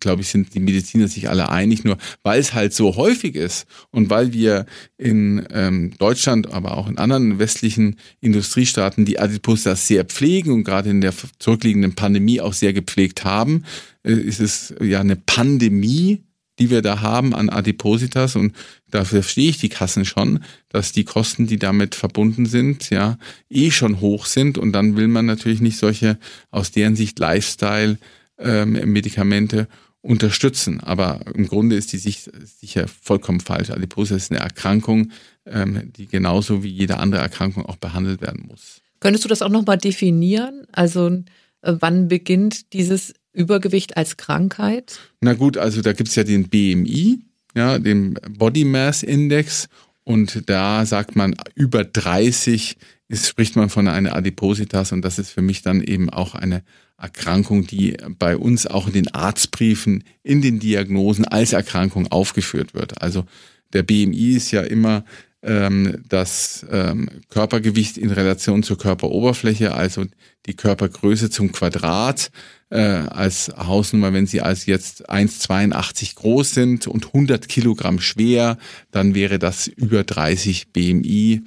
glaube 0.00 0.22
ich, 0.22 0.28
sind 0.28 0.54
die 0.54 0.60
Mediziner 0.60 1.08
sich 1.08 1.28
alle 1.28 1.50
einig, 1.50 1.84
nur 1.84 1.98
weil 2.22 2.40
es 2.40 2.54
halt 2.54 2.74
so 2.74 2.96
häufig 2.96 3.34
ist 3.34 3.66
und 3.90 4.10
weil 4.10 4.32
wir 4.32 4.66
in 4.96 5.46
ähm, 5.52 5.92
Deutschland, 5.98 6.52
aber 6.52 6.76
auch 6.76 6.88
in 6.88 6.98
anderen 6.98 7.38
westlichen 7.38 7.96
Industriestaaten 8.20 9.04
die 9.04 9.18
Adipositas 9.18 9.86
sehr 9.86 10.04
pflegen 10.04 10.52
und 10.52 10.64
gerade 10.64 10.90
in 10.90 11.00
der 11.00 11.14
zurückliegenden 11.38 11.94
Pandemie 11.94 12.40
auch 12.40 12.52
sehr 12.52 12.72
gepflegt 12.72 13.24
haben, 13.24 13.64
äh, 14.02 14.12
ist 14.12 14.40
es 14.40 14.74
ja 14.80 15.00
eine 15.00 15.16
Pandemie, 15.16 16.22
die 16.60 16.70
wir 16.70 16.82
da 16.82 17.00
haben 17.00 17.34
an 17.34 17.48
Adipositas. 17.48 18.36
Und 18.36 18.54
dafür 18.90 19.22
verstehe 19.22 19.50
ich 19.50 19.58
die 19.58 19.70
Kassen 19.70 20.04
schon, 20.04 20.44
dass 20.68 20.92
die 20.92 21.04
Kosten, 21.04 21.46
die 21.46 21.58
damit 21.58 21.94
verbunden 21.94 22.46
sind, 22.46 22.90
ja, 22.90 23.18
eh 23.48 23.70
schon 23.70 24.00
hoch 24.00 24.26
sind. 24.26 24.58
Und 24.58 24.72
dann 24.72 24.96
will 24.96 25.08
man 25.08 25.26
natürlich 25.26 25.60
nicht 25.60 25.78
solche 25.78 26.18
aus 26.50 26.70
deren 26.70 26.96
Sicht 26.96 27.18
Lifestyle 27.18 27.98
ähm, 28.38 28.72
Medikamente 28.92 29.68
unterstützen. 30.02 30.80
Aber 30.80 31.20
im 31.34 31.46
Grunde 31.46 31.76
ist 31.76 31.92
die 31.92 31.98
Sicht 31.98 32.30
sicher 32.44 32.86
vollkommen 32.88 33.40
falsch. 33.40 33.70
Adipositas 33.70 34.24
ist 34.24 34.30
eine 34.30 34.40
Erkrankung, 34.40 35.10
ähm, 35.46 35.92
die 35.96 36.06
genauso 36.06 36.62
wie 36.62 36.70
jede 36.70 36.98
andere 36.98 37.20
Erkrankung 37.20 37.66
auch 37.66 37.76
behandelt 37.76 38.20
werden 38.20 38.46
muss. 38.48 38.80
Könntest 39.00 39.24
du 39.24 39.28
das 39.28 39.42
auch 39.42 39.50
nochmal 39.50 39.78
definieren? 39.78 40.66
Also 40.72 41.08
äh, 41.08 41.22
wann 41.62 42.08
beginnt 42.08 42.72
dieses 42.72 43.14
Übergewicht 43.32 43.96
als 43.96 44.16
Krankheit? 44.16 44.98
Na 45.20 45.34
gut, 45.34 45.56
also 45.56 45.82
da 45.82 45.92
gibt 45.92 46.08
es 46.08 46.14
ja 46.14 46.24
den 46.24 46.48
BMI, 46.48 47.20
ja, 47.54 47.78
den 47.78 48.14
Body 48.38 48.64
Mass 48.64 49.02
Index. 49.02 49.68
Und 50.04 50.48
da 50.48 50.84
sagt 50.86 51.14
man, 51.14 51.34
über 51.54 51.84
30 51.84 52.76
ist, 53.10 53.26
spricht 53.26 53.56
man 53.56 53.70
von 53.70 53.88
einer 53.88 54.14
Adipositas 54.14 54.92
und 54.92 55.02
das 55.02 55.18
ist 55.18 55.30
für 55.30 55.42
mich 55.42 55.62
dann 55.62 55.82
eben 55.82 56.10
auch 56.10 56.36
eine 56.36 56.62
Erkrankung, 56.96 57.66
die 57.66 57.96
bei 58.18 58.36
uns 58.36 58.68
auch 58.68 58.86
in 58.86 58.92
den 58.92 59.08
Arztbriefen, 59.12 60.04
in 60.22 60.42
den 60.42 60.60
Diagnosen 60.60 61.24
als 61.24 61.52
Erkrankung 61.52 62.06
aufgeführt 62.12 62.72
wird. 62.72 63.02
Also 63.02 63.24
der 63.72 63.82
BMI 63.82 64.36
ist 64.36 64.52
ja 64.52 64.62
immer 64.62 65.04
ähm, 65.42 66.04
das 66.08 66.64
ähm, 66.70 67.10
Körpergewicht 67.30 67.98
in 67.98 68.10
Relation 68.10 68.62
zur 68.62 68.78
Körperoberfläche, 68.78 69.74
also 69.74 70.04
die 70.46 70.54
Körpergröße 70.54 71.30
zum 71.30 71.50
Quadrat 71.50 72.30
äh, 72.68 72.78
als 72.78 73.50
Hausnummer, 73.56 74.12
wenn 74.12 74.26
Sie 74.26 74.40
als 74.40 74.66
jetzt 74.66 75.10
1,82 75.10 76.14
groß 76.14 76.52
sind 76.52 76.86
und 76.86 77.06
100 77.06 77.48
Kilogramm 77.48 77.98
schwer, 77.98 78.56
dann 78.92 79.16
wäre 79.16 79.40
das 79.40 79.66
über 79.66 80.04
30 80.04 80.72
BMI 80.72 81.42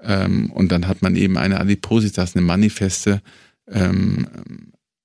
ähm, 0.00 0.50
und 0.50 0.70
dann 0.70 0.86
hat 0.86 1.02
man 1.02 1.16
eben 1.16 1.36
eine 1.36 1.60
Adipositas, 1.60 2.36
eine 2.36 2.44
manifeste 2.44 3.22
ähm, 3.66 4.26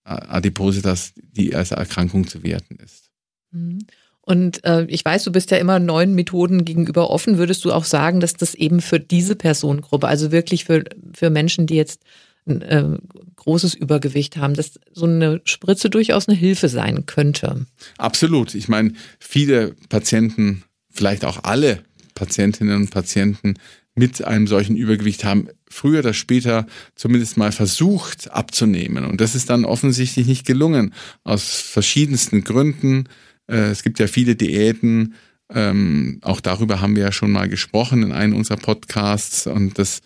Adipositas, 0.04 1.14
die 1.16 1.56
als 1.56 1.72
Erkrankung 1.72 2.28
zu 2.28 2.44
werten 2.44 2.78
ist. 2.84 3.10
Mhm. 3.52 3.80
Und 4.26 4.64
äh, 4.64 4.86
ich 4.86 5.04
weiß, 5.04 5.26
du 5.26 5.32
bist 5.34 5.52
ja 5.52 5.58
immer 5.58 5.80
neuen 5.80 6.16
Methoden 6.16 6.64
gegenüber 6.64 7.10
offen. 7.10 7.38
Würdest 7.38 7.66
du 7.66 7.74
auch 7.74 7.84
sagen, 7.84 8.22
dass 8.22 8.34
das 8.34 8.56
eben 8.56 8.80
für 8.80 9.00
diese 9.00 9.36
Personengruppe, 9.36 10.08
also 10.08 10.32
wirklich 10.32 10.64
für, 10.64 10.86
für 11.14 11.30
Menschen, 11.30 11.68
die 11.68 11.76
jetzt 11.76 12.04
ein 12.46 12.62
äh, 12.62 12.98
großes 13.36 13.74
Übergewicht 13.74 14.38
haben, 14.38 14.54
dass 14.54 14.80
so 14.94 15.06
eine 15.06 15.42
Spritze 15.44 15.90
durchaus 15.90 16.30
eine 16.30 16.38
Hilfe 16.38 16.70
sein 16.70 17.06
könnte? 17.06 17.66
Absolut. 17.98 18.56
Ich 18.56 18.70
meine, 18.70 18.94
viele 19.20 19.76
Patienten, 19.90 20.64
vielleicht 20.90 21.26
auch 21.26 21.44
alle 21.44 21.84
Patientinnen 22.16 22.78
und 22.78 22.92
Patienten 22.92 23.56
mit 23.96 24.24
einem 24.24 24.48
solchen 24.48 24.76
Übergewicht 24.76 25.24
haben 25.24 25.50
früher 25.70 26.00
oder 26.00 26.14
später 26.14 26.66
zumindest 26.96 27.38
mal 27.38 27.52
versucht 27.52 28.32
abzunehmen. 28.32 29.06
Und 29.06 29.22
das 29.22 29.36
ist 29.36 29.50
dann 29.50 29.66
offensichtlich 29.66 30.28
nicht 30.28 30.46
gelungen, 30.46 30.94
aus 31.24 31.60
verschiedensten 31.60 32.44
Gründen. 32.44 33.08
Äh, 33.48 33.70
es 33.70 33.84
gibt 33.84 34.00
ja 34.00 34.08
viele 34.08 34.36
Diäten, 34.36 35.14
ähm, 35.54 36.20
auch 36.22 36.42
darüber 36.42 36.82
haben 36.82 36.96
wir 36.96 37.04
ja 37.04 37.12
schon 37.12 37.32
mal 37.32 37.48
gesprochen 37.48 38.04
in 38.04 38.12
einem 38.12 38.36
unserer 38.36 38.58
Podcasts. 38.58 39.48
Und 39.48 39.78
das 39.78 40.02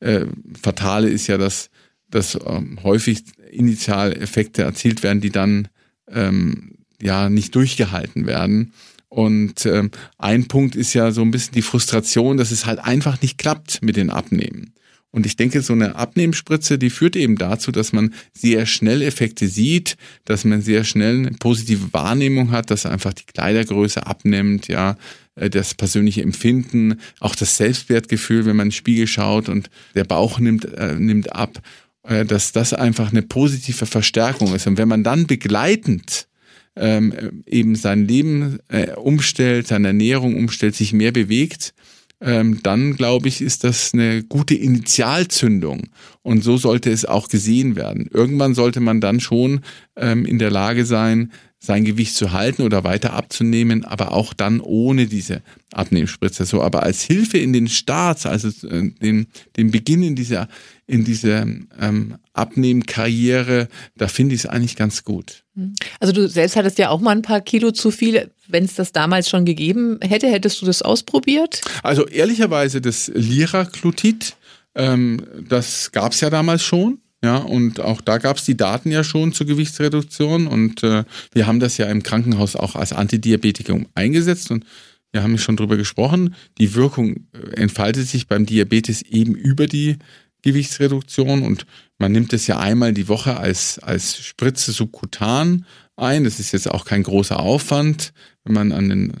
äh, 0.00 0.26
Fatale 0.62 1.08
ist 1.08 1.26
ja, 1.26 1.38
dass, 1.38 1.70
dass 2.08 2.38
ähm, 2.46 2.78
häufig 2.82 3.24
Initialeffekte 3.50 4.62
erzielt 4.62 5.02
werden, 5.02 5.20
die 5.20 5.30
dann 5.30 5.68
ähm, 6.08 6.76
ja 7.00 7.28
nicht 7.28 7.54
durchgehalten 7.54 8.26
werden. 8.26 8.72
Und 9.12 9.66
ähm, 9.66 9.90
ein 10.16 10.48
Punkt 10.48 10.74
ist 10.74 10.94
ja 10.94 11.10
so 11.12 11.20
ein 11.20 11.30
bisschen 11.30 11.52
die 11.52 11.60
Frustration, 11.60 12.38
dass 12.38 12.50
es 12.50 12.64
halt 12.64 12.78
einfach 12.78 13.20
nicht 13.20 13.36
klappt 13.36 13.82
mit 13.82 13.96
den 13.96 14.08
Abnehmen. 14.08 14.72
Und 15.10 15.26
ich 15.26 15.36
denke, 15.36 15.60
so 15.60 15.74
eine 15.74 15.96
Abnehmspritze, 15.96 16.78
die 16.78 16.88
führt 16.88 17.14
eben 17.14 17.36
dazu, 17.36 17.72
dass 17.72 17.92
man 17.92 18.14
sehr 18.32 18.64
schnell 18.64 19.02
Effekte 19.02 19.48
sieht, 19.48 19.98
dass 20.24 20.46
man 20.46 20.62
sehr 20.62 20.84
schnell 20.84 21.16
eine 21.16 21.32
positive 21.32 21.92
Wahrnehmung 21.92 22.52
hat, 22.52 22.70
dass 22.70 22.86
einfach 22.86 23.12
die 23.12 23.26
Kleidergröße 23.26 24.06
abnimmt, 24.06 24.68
ja, 24.68 24.96
äh, 25.34 25.50
das 25.50 25.74
persönliche 25.74 26.22
Empfinden, 26.22 26.98
auch 27.20 27.34
das 27.34 27.58
Selbstwertgefühl, 27.58 28.46
wenn 28.46 28.56
man 28.56 28.68
in 28.68 28.70
den 28.70 28.76
Spiegel 28.76 29.06
schaut 29.06 29.50
und 29.50 29.68
der 29.94 30.04
Bauch 30.04 30.38
nimmt, 30.38 30.64
äh, 30.64 30.94
nimmt 30.94 31.36
ab, 31.36 31.60
äh, 32.04 32.24
dass 32.24 32.52
das 32.52 32.72
einfach 32.72 33.10
eine 33.10 33.20
positive 33.20 33.84
Verstärkung 33.84 34.54
ist. 34.54 34.66
Und 34.66 34.78
wenn 34.78 34.88
man 34.88 35.04
dann 35.04 35.26
begleitend 35.26 36.28
ähm, 36.76 37.42
eben 37.46 37.76
sein 37.76 38.06
Leben 38.06 38.58
äh, 38.68 38.92
umstellt, 38.92 39.66
seine 39.66 39.88
Ernährung 39.88 40.36
umstellt, 40.36 40.74
sich 40.74 40.92
mehr 40.92 41.12
bewegt, 41.12 41.74
ähm, 42.22 42.60
dann 42.62 42.96
glaube 42.96 43.28
ich, 43.28 43.40
ist 43.40 43.64
das 43.64 43.92
eine 43.92 44.22
gute 44.22 44.54
Initialzündung. 44.54 45.88
Und 46.22 46.44
so 46.44 46.56
sollte 46.56 46.90
es 46.90 47.04
auch 47.04 47.28
gesehen 47.28 47.74
werden. 47.74 48.08
Irgendwann 48.12 48.54
sollte 48.54 48.80
man 48.80 49.00
dann 49.00 49.20
schon 49.20 49.60
ähm, 49.96 50.24
in 50.24 50.38
der 50.38 50.50
Lage 50.50 50.84
sein, 50.84 51.32
sein 51.58 51.84
Gewicht 51.84 52.14
zu 52.14 52.32
halten 52.32 52.62
oder 52.62 52.84
weiter 52.84 53.12
abzunehmen, 53.12 53.84
aber 53.84 54.12
auch 54.12 54.34
dann 54.34 54.60
ohne 54.60 55.06
diese 55.06 55.42
Abnehmspritze. 55.72 56.44
So, 56.44 56.62
aber 56.62 56.82
als 56.82 57.02
Hilfe 57.02 57.38
in 57.38 57.52
den 57.52 57.68
Start, 57.68 58.24
also 58.26 58.48
äh, 58.68 58.90
den, 59.00 59.26
den 59.56 59.70
Beginn 59.70 60.02
in 60.02 60.16
dieser, 60.16 60.48
in 60.92 61.04
dieser 61.04 61.40
ähm, 61.80 62.16
Abnehmkarriere, 62.34 63.68
da 63.96 64.08
finde 64.08 64.34
ich 64.34 64.42
es 64.42 64.46
eigentlich 64.46 64.76
ganz 64.76 65.04
gut. 65.04 65.44
Mhm. 65.54 65.74
Also 66.00 66.12
du 66.12 66.28
selbst 66.28 66.54
hattest 66.54 66.78
ja 66.78 66.90
auch 66.90 67.00
mal 67.00 67.12
ein 67.12 67.22
paar 67.22 67.40
Kilo 67.40 67.70
zu 67.70 67.90
viel. 67.90 68.30
Wenn 68.46 68.64
es 68.64 68.74
das 68.74 68.92
damals 68.92 69.30
schon 69.30 69.46
gegeben 69.46 69.98
hätte, 70.02 70.26
hättest 70.28 70.60
du 70.60 70.66
das 70.66 70.82
ausprobiert? 70.82 71.62
Also 71.82 72.06
ehrlicherweise 72.06 72.82
das 72.82 73.10
Liraclutit, 73.14 74.36
ähm, 74.74 75.24
das 75.48 75.92
gab 75.92 76.12
es 76.12 76.20
ja 76.20 76.28
damals 76.28 76.62
schon. 76.62 76.98
Ja, 77.24 77.38
und 77.38 77.80
auch 77.80 78.00
da 78.00 78.18
gab 78.18 78.36
es 78.36 78.44
die 78.44 78.56
Daten 78.56 78.90
ja 78.90 79.02
schon 79.04 79.32
zur 79.32 79.46
Gewichtsreduktion 79.46 80.48
und 80.48 80.82
äh, 80.82 81.04
wir 81.32 81.46
haben 81.46 81.60
das 81.60 81.78
ja 81.78 81.86
im 81.86 82.02
Krankenhaus 82.02 82.56
auch 82.56 82.74
als 82.74 82.92
Antidiabetikum 82.92 83.86
eingesetzt 83.94 84.50
und 84.50 84.66
wir 85.12 85.22
haben 85.22 85.38
schon 85.38 85.56
drüber 85.56 85.76
gesprochen. 85.76 86.34
Die 86.58 86.74
Wirkung 86.74 87.28
äh, 87.32 87.60
entfaltet 87.60 88.08
sich 88.08 88.26
beim 88.26 88.44
Diabetes 88.44 89.02
eben 89.02 89.34
über 89.34 89.66
die 89.66 89.98
Gewichtsreduktion 90.42 91.42
und 91.42 91.66
man 91.98 92.12
nimmt 92.12 92.32
es 92.32 92.46
ja 92.46 92.58
einmal 92.58 92.92
die 92.92 93.08
Woche 93.08 93.36
als, 93.36 93.78
als 93.78 94.18
Spritze 94.18 94.72
subkutan 94.72 95.64
ein. 95.96 96.24
Das 96.24 96.40
ist 96.40 96.52
jetzt 96.52 96.70
auch 96.70 96.84
kein 96.84 97.02
großer 97.02 97.38
Aufwand. 97.38 98.12
Wenn 98.44 98.54
man 98.54 98.72
an 98.72 98.88
den 98.88 99.12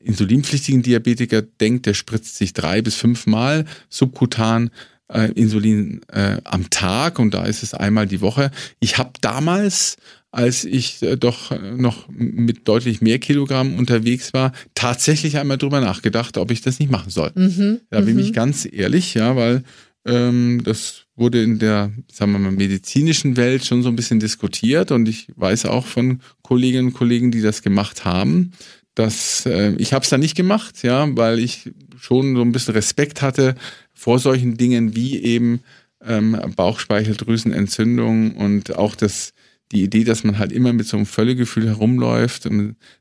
insulinpflichtigen 0.00 0.82
Diabetiker 0.82 1.42
denkt, 1.42 1.86
der 1.86 1.94
spritzt 1.94 2.36
sich 2.36 2.52
drei 2.52 2.82
bis 2.82 2.94
fünfmal 2.94 3.64
subkutan 3.88 4.70
äh, 5.12 5.30
Insulin 5.32 6.00
äh, 6.08 6.38
am 6.44 6.70
Tag 6.70 7.18
und 7.18 7.34
da 7.34 7.44
ist 7.44 7.62
es 7.62 7.74
einmal 7.74 8.06
die 8.06 8.20
Woche. 8.20 8.50
Ich 8.80 8.98
habe 8.98 9.10
damals, 9.20 9.96
als 10.30 10.64
ich 10.64 11.02
äh, 11.02 11.16
doch 11.16 11.50
noch 11.76 12.08
mit 12.08 12.68
deutlich 12.68 13.00
mehr 13.00 13.18
Kilogramm 13.18 13.78
unterwegs 13.78 14.32
war, 14.34 14.52
tatsächlich 14.74 15.38
einmal 15.38 15.58
drüber 15.58 15.80
nachgedacht, 15.80 16.36
ob 16.38 16.50
ich 16.50 16.60
das 16.60 16.78
nicht 16.78 16.90
machen 16.90 17.10
soll. 17.10 17.32
Mhm. 17.34 17.80
Da 17.90 18.00
bin 18.00 18.14
mhm. 18.14 18.20
ich 18.20 18.32
ganz 18.32 18.68
ehrlich, 18.70 19.14
ja, 19.14 19.36
weil 19.36 19.62
ähm, 20.06 20.62
das 20.64 21.04
wurde 21.16 21.42
in 21.42 21.58
der, 21.58 21.92
sagen 22.10 22.32
wir 22.32 22.38
mal, 22.38 22.52
medizinischen 22.52 23.36
Welt 23.36 23.64
schon 23.64 23.82
so 23.82 23.88
ein 23.88 23.96
bisschen 23.96 24.20
diskutiert 24.20 24.90
und 24.92 25.08
ich 25.08 25.28
weiß 25.36 25.66
auch 25.66 25.86
von 25.86 26.20
Kolleginnen 26.42 26.88
und 26.88 26.94
Kollegen, 26.94 27.30
die 27.30 27.42
das 27.42 27.62
gemacht 27.62 28.04
haben. 28.04 28.52
dass 28.94 29.46
äh, 29.46 29.74
ich 29.78 29.92
habe 29.92 30.02
es 30.02 30.10
dann 30.10 30.20
nicht 30.20 30.36
gemacht, 30.36 30.82
ja, 30.82 31.06
weil 31.16 31.38
ich 31.38 31.70
schon 31.96 32.34
so 32.34 32.42
ein 32.42 32.52
bisschen 32.52 32.74
Respekt 32.74 33.22
hatte 33.22 33.54
vor 33.92 34.18
solchen 34.18 34.56
Dingen 34.56 34.96
wie 34.96 35.22
eben 35.22 35.60
ähm, 36.04 36.36
Bauchspeicheldrüsenentzündung 36.56 38.36
und 38.36 38.76
auch 38.76 38.94
das 38.96 39.32
die 39.72 39.82
Idee, 39.82 40.04
dass 40.04 40.24
man 40.24 40.38
halt 40.38 40.52
immer 40.52 40.72
mit 40.72 40.86
so 40.86 40.96
einem 40.96 41.06
Völlegefühl 41.06 41.66
herumläuft, 41.66 42.48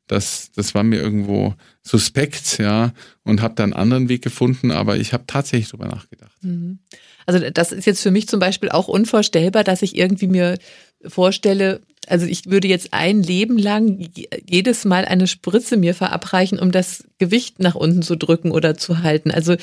das, 0.08 0.52
das 0.54 0.76
war 0.76 0.84
mir 0.84 1.00
irgendwo 1.00 1.56
suspekt, 1.82 2.58
ja, 2.60 2.94
und 3.24 3.42
habe 3.42 3.56
da 3.56 3.64
einen 3.64 3.74
anderen 3.74 4.10
Weg 4.10 4.22
gefunden, 4.22 4.72
aber 4.72 4.98
ich 4.98 5.14
habe 5.14 5.24
tatsächlich 5.28 5.70
drüber 5.70 5.88
nachgedacht. 5.88 6.32
Mhm. 6.42 6.80
Also 7.26 7.50
das 7.50 7.72
ist 7.72 7.86
jetzt 7.86 8.02
für 8.02 8.12
mich 8.12 8.28
zum 8.28 8.40
Beispiel 8.40 8.70
auch 8.70 8.88
unvorstellbar, 8.88 9.64
dass 9.64 9.82
ich 9.82 9.98
irgendwie 9.98 10.28
mir 10.28 10.58
vorstelle, 11.06 11.82
also 12.08 12.26
ich 12.26 12.46
würde 12.46 12.68
jetzt 12.68 12.94
ein 12.94 13.22
Leben 13.22 13.58
lang 13.58 14.10
jedes 14.50 14.86
Mal 14.86 15.06
eine 15.06 15.28
Spritze 15.28 15.78
mir 15.78 15.94
verabreichen, 15.94 16.60
um 16.60 16.72
das 16.72 17.04
Gewicht 17.18 17.60
nach 17.60 17.76
unten 17.76 18.02
zu 18.02 18.16
drücken 18.16 18.52
oder 18.52 18.78
zu 18.78 19.04
halten. 19.04 19.32
Also 19.32 19.56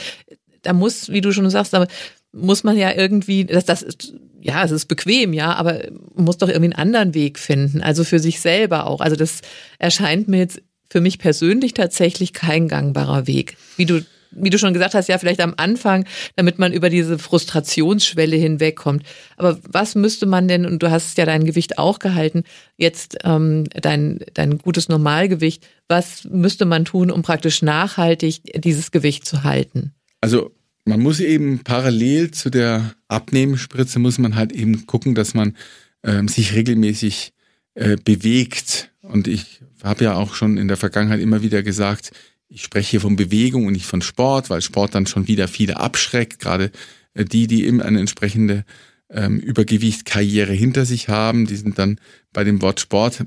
da 0.62 0.72
muss, 0.72 1.10
wie 1.10 1.20
du 1.20 1.32
schon 1.32 1.48
sagst, 1.50 1.74
aber 1.74 1.88
muss 2.34 2.64
man 2.64 2.76
ja 2.76 2.92
irgendwie, 2.92 3.44
das, 3.44 3.64
das 3.64 3.82
ist, 3.82 4.14
ja, 4.40 4.62
es 4.62 4.70
ist 4.70 4.86
bequem, 4.86 5.32
ja, 5.32 5.54
aber 5.54 5.80
muss 6.14 6.38
doch 6.38 6.48
irgendwie 6.48 6.74
einen 6.74 6.80
anderen 6.80 7.14
Weg 7.14 7.38
finden, 7.38 7.80
also 7.80 8.04
für 8.04 8.18
sich 8.18 8.40
selber 8.40 8.86
auch. 8.86 9.00
Also 9.00 9.16
das 9.16 9.40
erscheint 9.78 10.28
mir 10.28 10.38
jetzt 10.38 10.60
für 10.90 11.00
mich 11.00 11.18
persönlich 11.18 11.74
tatsächlich 11.74 12.32
kein 12.32 12.68
gangbarer 12.68 13.26
Weg. 13.26 13.56
Wie 13.76 13.86
du, 13.86 14.04
wie 14.32 14.50
du 14.50 14.58
schon 14.58 14.74
gesagt 14.74 14.94
hast, 14.94 15.08
ja, 15.08 15.18
vielleicht 15.18 15.40
am 15.40 15.54
Anfang, 15.56 16.04
damit 16.36 16.58
man 16.58 16.72
über 16.72 16.90
diese 16.90 17.18
Frustrationsschwelle 17.18 18.36
hinwegkommt. 18.36 19.04
Aber 19.36 19.58
was 19.66 19.94
müsste 19.94 20.26
man 20.26 20.46
denn, 20.46 20.66
und 20.66 20.82
du 20.82 20.90
hast 20.90 21.16
ja 21.16 21.24
dein 21.24 21.46
Gewicht 21.46 21.78
auch 21.78 21.98
gehalten, 21.98 22.44
jetzt 22.76 23.16
ähm, 23.24 23.64
dein, 23.80 24.20
dein 24.34 24.58
gutes 24.58 24.88
Normalgewicht, 24.88 25.66
was 25.88 26.24
müsste 26.24 26.64
man 26.64 26.84
tun, 26.84 27.10
um 27.10 27.22
praktisch 27.22 27.62
nachhaltig 27.62 28.42
dieses 28.62 28.90
Gewicht 28.90 29.24
zu 29.24 29.42
halten? 29.42 29.94
Also 30.20 30.50
man 30.84 31.00
muss 31.00 31.20
eben 31.20 31.60
parallel 31.60 32.30
zu 32.30 32.50
der 32.50 32.94
Abnehmspritze 33.08 33.98
muss 33.98 34.18
man 34.18 34.36
halt 34.36 34.52
eben 34.52 34.86
gucken, 34.86 35.14
dass 35.14 35.34
man 35.34 35.56
ähm, 36.02 36.28
sich 36.28 36.54
regelmäßig 36.54 37.32
äh, 37.74 37.96
bewegt. 37.96 38.90
Und 39.02 39.26
ich 39.26 39.60
habe 39.82 40.04
ja 40.04 40.14
auch 40.14 40.34
schon 40.34 40.58
in 40.58 40.68
der 40.68 40.76
Vergangenheit 40.76 41.20
immer 41.20 41.42
wieder 41.42 41.62
gesagt, 41.62 42.12
ich 42.48 42.62
spreche 42.62 42.92
hier 42.92 43.00
von 43.00 43.16
Bewegung 43.16 43.66
und 43.66 43.72
nicht 43.72 43.86
von 43.86 44.02
Sport, 44.02 44.50
weil 44.50 44.62
Sport 44.62 44.94
dann 44.94 45.06
schon 45.06 45.26
wieder 45.26 45.48
viele 45.48 45.78
abschreckt, 45.78 46.38
gerade 46.38 46.70
äh, 47.14 47.24
die, 47.24 47.46
die 47.46 47.66
eben 47.66 47.80
eine 47.80 48.00
entsprechende 48.00 48.64
ähm, 49.10 49.38
Übergewichtskarriere 49.38 50.52
hinter 50.52 50.84
sich 50.84 51.08
haben, 51.08 51.46
die 51.46 51.56
sind 51.56 51.78
dann 51.78 51.98
bei 52.32 52.44
dem 52.44 52.62
Wort 52.62 52.80
Sport 52.80 53.20
äh, 53.20 53.24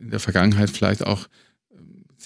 in 0.00 0.10
der 0.10 0.20
Vergangenheit 0.20 0.70
vielleicht 0.70 1.04
auch 1.06 1.28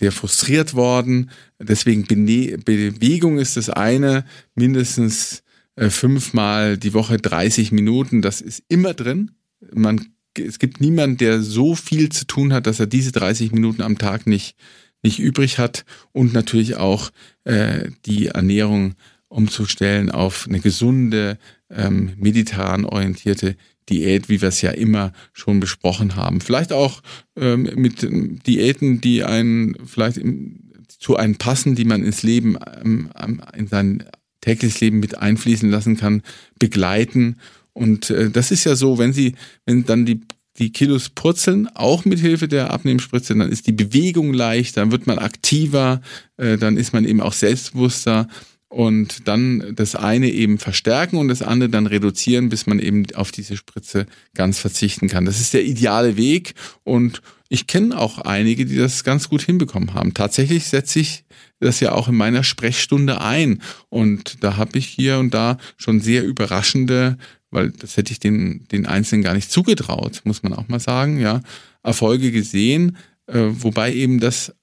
sehr 0.01 0.13
frustriert 0.13 0.73
worden. 0.73 1.31
Deswegen 1.59 2.07
Bewegung 2.07 3.39
ist 3.39 3.59
das 3.59 3.69
eine, 3.69 4.25
mindestens 4.55 5.43
äh, 5.77 5.91
fünfmal 5.91 6.79
die 6.79 6.95
Woche 6.95 7.19
30 7.19 7.71
Minuten, 7.71 8.23
das 8.23 8.41
ist 8.41 8.63
immer 8.69 8.95
drin. 8.95 9.33
Man, 9.75 10.07
es 10.39 10.59
gibt 10.59 10.81
niemanden, 10.81 11.19
der 11.19 11.43
so 11.43 11.75
viel 11.75 12.09
zu 12.09 12.27
tun 12.27 12.55
hat, 12.55 12.67
dass 12.67 12.81
er 12.81 12.87
diese 12.87 13.13
30 13.13 13.53
Minuten 13.53 13.83
am 13.83 13.99
Tag 13.99 14.27
nicht, 14.27 14.57
nicht 15.03 15.19
übrig 15.19 15.59
hat 15.59 15.85
und 16.13 16.33
natürlich 16.33 16.77
auch 16.77 17.11
äh, 17.45 17.91
die 18.07 18.29
Ernährung 18.29 18.95
umzustellen 19.29 20.11
auf 20.11 20.47
eine 20.49 20.61
gesunde, 20.61 21.37
ähm, 21.69 22.15
mediterran 22.17 22.87
orientierte 22.87 23.55
Diät, 23.91 24.29
wie 24.29 24.41
wir 24.41 24.49
es 24.49 24.63
ja 24.63 24.71
immer 24.71 25.13
schon 25.33 25.61
besprochen 25.61 26.17
haben. 26.17 26.41
Vielleicht 26.41 26.73
auch 26.73 27.03
ähm, 27.37 27.69
mit 27.75 28.07
Diäten, 28.47 29.01
die 29.01 29.25
einen 29.25 29.77
vielleicht 29.87 30.17
im, 30.17 30.71
zu 30.89 31.17
einem 31.17 31.37
passen, 31.37 31.75
die 31.75 31.85
man 31.85 32.05
ins 32.05 32.23
Leben, 32.23 32.57
ähm, 32.83 33.11
in 33.55 33.67
sein 33.67 34.05
tägliches 34.41 34.81
Leben 34.81 35.01
mit 35.01 35.19
einfließen 35.19 35.71
lassen 35.71 35.97
kann, 35.97 36.23
begleiten. 36.59 37.37
Und 37.73 38.11
äh, 38.11 38.31
das 38.31 38.51
ist 38.51 38.65
ja 38.65 38.75
so, 38.75 38.99
wenn 38.99 39.13
Sie, 39.13 39.35
wenn 39.67 39.85
dann 39.85 40.07
die 40.07 40.21
die 40.59 40.73
Kilos 40.73 41.09
purzeln, 41.09 41.69
auch 41.75 42.05
mit 42.05 42.19
Hilfe 42.19 42.47
der 42.47 42.71
Abnehmspritze, 42.71 43.35
dann 43.35 43.51
ist 43.51 43.67
die 43.67 43.73
Bewegung 43.73 44.35
leicht, 44.35 44.77
dann 44.77 44.93
wird 44.93 45.07
man 45.07 45.19
aktiver, 45.19 46.03
äh, 46.37 46.59
dann 46.59 46.77
ist 46.77 46.93
man 46.93 47.05
eben 47.05 47.21
auch 47.21 47.33
selbstbewusster 47.33 48.29
und 48.71 49.27
dann 49.27 49.75
das 49.75 49.97
eine 49.97 50.31
eben 50.31 50.59
verstärken 50.59 51.17
und 51.17 51.27
das 51.27 51.43
andere 51.43 51.69
dann 51.69 51.87
reduzieren, 51.87 52.49
bis 52.49 52.67
man 52.67 52.79
eben 52.79 53.05
auf 53.15 53.33
diese 53.33 53.57
Spritze 53.57 54.07
ganz 54.35 54.61
verzichten 54.61 55.09
kann. 55.09 55.25
Das 55.25 55.41
ist 55.41 55.53
der 55.53 55.65
ideale 55.65 56.17
Weg 56.17 56.55
und 56.85 57.21
ich 57.49 57.67
kenne 57.67 57.99
auch 57.99 58.19
einige, 58.19 58.65
die 58.65 58.77
das 58.77 59.03
ganz 59.03 59.29
gut 59.29 59.43
hinbekommen 59.43 59.93
haben. 59.95 60.15
Tatsächlich 60.15 60.67
setze 60.67 61.01
ich 61.01 61.25
das 61.59 61.81
ja 61.81 61.91
auch 61.93 62.07
in 62.07 62.15
meiner 62.15 62.45
Sprechstunde 62.45 63.21
ein 63.21 63.61
und 63.89 64.45
da 64.45 64.57
habe 64.57 64.79
ich 64.79 64.87
hier 64.87 65.19
und 65.19 65.35
da 65.35 65.59
schon 65.77 66.01
sehr 66.01 66.25
überraschende, 66.25 67.19
weil 67.51 67.73
das 67.73 67.97
hätte 67.97 68.13
ich 68.13 68.21
den, 68.21 68.67
den 68.71 68.87
Einzelnen 68.87 69.25
gar 69.25 69.35
nicht 69.35 69.51
zugetraut, 69.51 70.21
muss 70.23 70.45
man 70.45 70.53
auch 70.53 70.69
mal 70.69 70.79
sagen, 70.79 71.19
ja, 71.19 71.41
Erfolge 71.83 72.31
gesehen, 72.31 72.97
äh, 73.27 73.49
wobei 73.51 73.93
eben 73.93 74.21
das 74.21 74.55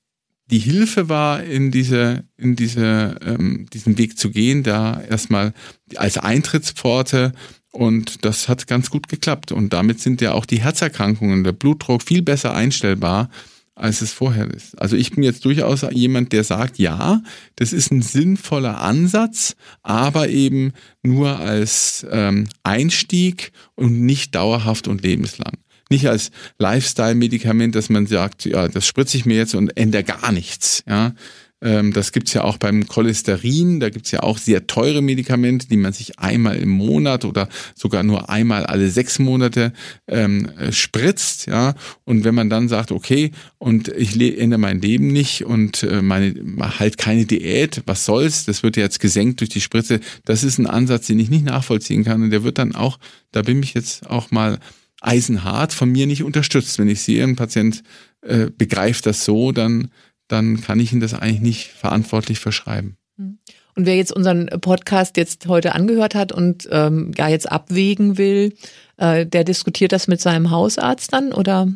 die 0.49 0.60
Hilfe 0.60 1.10
war, 1.10 1.43
in 1.43 1.71
diese, 1.71 2.23
in 2.38 2.55
diese, 2.55 3.17
ähm, 3.25 3.67
diesen 3.73 3.97
Weg 3.97 4.17
zu 4.17 4.31
gehen, 4.31 4.63
da 4.63 5.01
erstmal 5.01 5.53
als 5.95 6.17
Eintrittspforte 6.17 7.33
und 7.71 8.25
das 8.25 8.47
hat 8.47 8.65
ganz 8.67 8.89
gut 8.89 9.07
geklappt. 9.07 9.51
Und 9.51 9.73
damit 9.73 9.99
sind 9.99 10.21
ja 10.21 10.33
auch 10.33 10.45
die 10.45 10.62
Herzerkrankungen, 10.62 11.43
der 11.43 11.51
Blutdruck 11.51 12.01
viel 12.01 12.21
besser 12.21 12.53
einstellbar, 12.53 13.29
als 13.75 14.01
es 14.01 14.12
vorher 14.12 14.49
ist. 14.49 14.79
Also 14.81 14.95
ich 14.95 15.12
bin 15.12 15.23
jetzt 15.23 15.45
durchaus 15.45 15.86
jemand, 15.91 16.33
der 16.33 16.43
sagt, 16.43 16.79
ja, 16.79 17.21
das 17.55 17.73
ist 17.73 17.91
ein 17.91 18.01
sinnvoller 18.01 18.81
Ansatz, 18.81 19.55
aber 19.83 20.29
eben 20.29 20.73
nur 21.03 21.38
als 21.39 22.05
ähm, 22.10 22.47
Einstieg 22.63 23.51
und 23.75 24.01
nicht 24.01 24.33
dauerhaft 24.33 24.88
und 24.88 25.03
lebenslang 25.03 25.53
nicht 25.89 26.08
als 26.08 26.32
Lifestyle-Medikament, 26.60 27.76
dass 27.76 27.89
man 27.89 28.08
sagt, 28.08 28.45
ja, 28.45 28.67
das 28.67 28.86
spritze 28.86 29.17
ich 29.17 29.26
mir 29.26 29.38
jetzt 29.38 29.56
und 29.56 29.76
ändere 29.78 30.04
gar 30.04 30.32
nichts. 30.32 30.84
Ja, 30.88 31.13
ähm, 31.60 31.91
das 31.91 32.12
gibt's 32.12 32.34
ja 32.34 32.43
auch 32.43 32.58
beim 32.58 32.88
Cholesterin. 32.88 33.80
Da 33.80 33.89
gibt's 33.89 34.12
ja 34.12 34.21
auch 34.21 34.38
sehr 34.38 34.67
teure 34.67 35.02
Medikamente, 35.02 35.67
die 35.67 35.78
man 35.78 35.93
sich 35.93 36.19
einmal 36.19 36.58
im 36.58 36.69
Monat 36.69 37.26
oder 37.26 37.50
sogar 37.76 38.04
nur 38.04 38.30
einmal 38.30 38.65
alle 38.65 38.89
sechs 38.89 39.17
Monate 39.17 39.73
ähm, 40.08 40.50
spritzt. 40.71 41.47
Ja, 41.47 41.73
und 42.06 42.23
wenn 42.23 42.36
man 42.36 42.50
dann 42.50 42.69
sagt, 42.69 42.91
okay, 42.91 43.32
und 43.58 43.88
ich 43.89 44.19
ändere 44.39 44.60
mein 44.60 44.82
Leben 44.82 45.08
nicht 45.08 45.45
und 45.45 45.84
äh, 45.84 46.02
meine 46.02 46.36
halt 46.80 46.97
keine 46.97 47.26
Diät, 47.26 47.82
was 47.86 48.06
soll's? 48.06 48.45
Das 48.45 48.62
wird 48.62 48.78
ja 48.78 48.84
jetzt 48.84 49.00
gesenkt 49.00 49.39
durch 49.39 49.50
die 49.50 49.62
Spritze. 49.62 50.00
Das 50.26 50.43
ist 50.43 50.60
ein 50.60 50.67
Ansatz, 50.67 51.08
den 51.08 51.19
ich 51.19 51.30
nicht 51.30 51.45
nachvollziehen 51.45 52.04
kann. 52.04 52.21
Und 52.21 52.30
der 52.30 52.43
wird 52.43 52.60
dann 52.60 52.76
auch, 52.76 53.00
da 53.32 53.41
bin 53.41 53.63
ich 53.63 53.73
jetzt 53.73 54.08
auch 54.08 54.30
mal 54.30 54.60
eisenhart 55.01 55.73
von 55.73 55.89
mir 55.89 56.07
nicht 56.07 56.23
unterstützt. 56.23 56.79
Wenn 56.79 56.88
ich 56.88 57.01
sehe, 57.01 57.23
ein 57.23 57.36
Patient 57.36 57.83
äh, 58.21 58.47
begreift 58.55 59.05
das 59.05 59.25
so, 59.25 59.51
dann, 59.51 59.91
dann 60.27 60.62
kann 60.62 60.79
ich 60.79 60.93
ihn 60.93 60.99
das 60.99 61.13
eigentlich 61.13 61.41
nicht 61.41 61.67
verantwortlich 61.67 62.39
verschreiben. 62.39 62.97
Mhm. 63.17 63.39
Und 63.75 63.86
wer 63.86 63.95
jetzt 63.95 64.12
unseren 64.12 64.47
Podcast 64.60 65.17
jetzt 65.17 65.47
heute 65.47 65.75
angehört 65.75 66.15
hat 66.15 66.31
und 66.31 66.67
ähm, 66.71 67.12
ja 67.15 67.27
jetzt 67.27 67.51
abwägen 67.51 68.17
will, 68.17 68.55
äh, 68.97 69.25
der 69.27 69.43
diskutiert 69.43 69.91
das 69.91 70.07
mit 70.07 70.19
seinem 70.19 70.49
Hausarzt 70.49 71.13
dann 71.13 71.31
oder? 71.31 71.67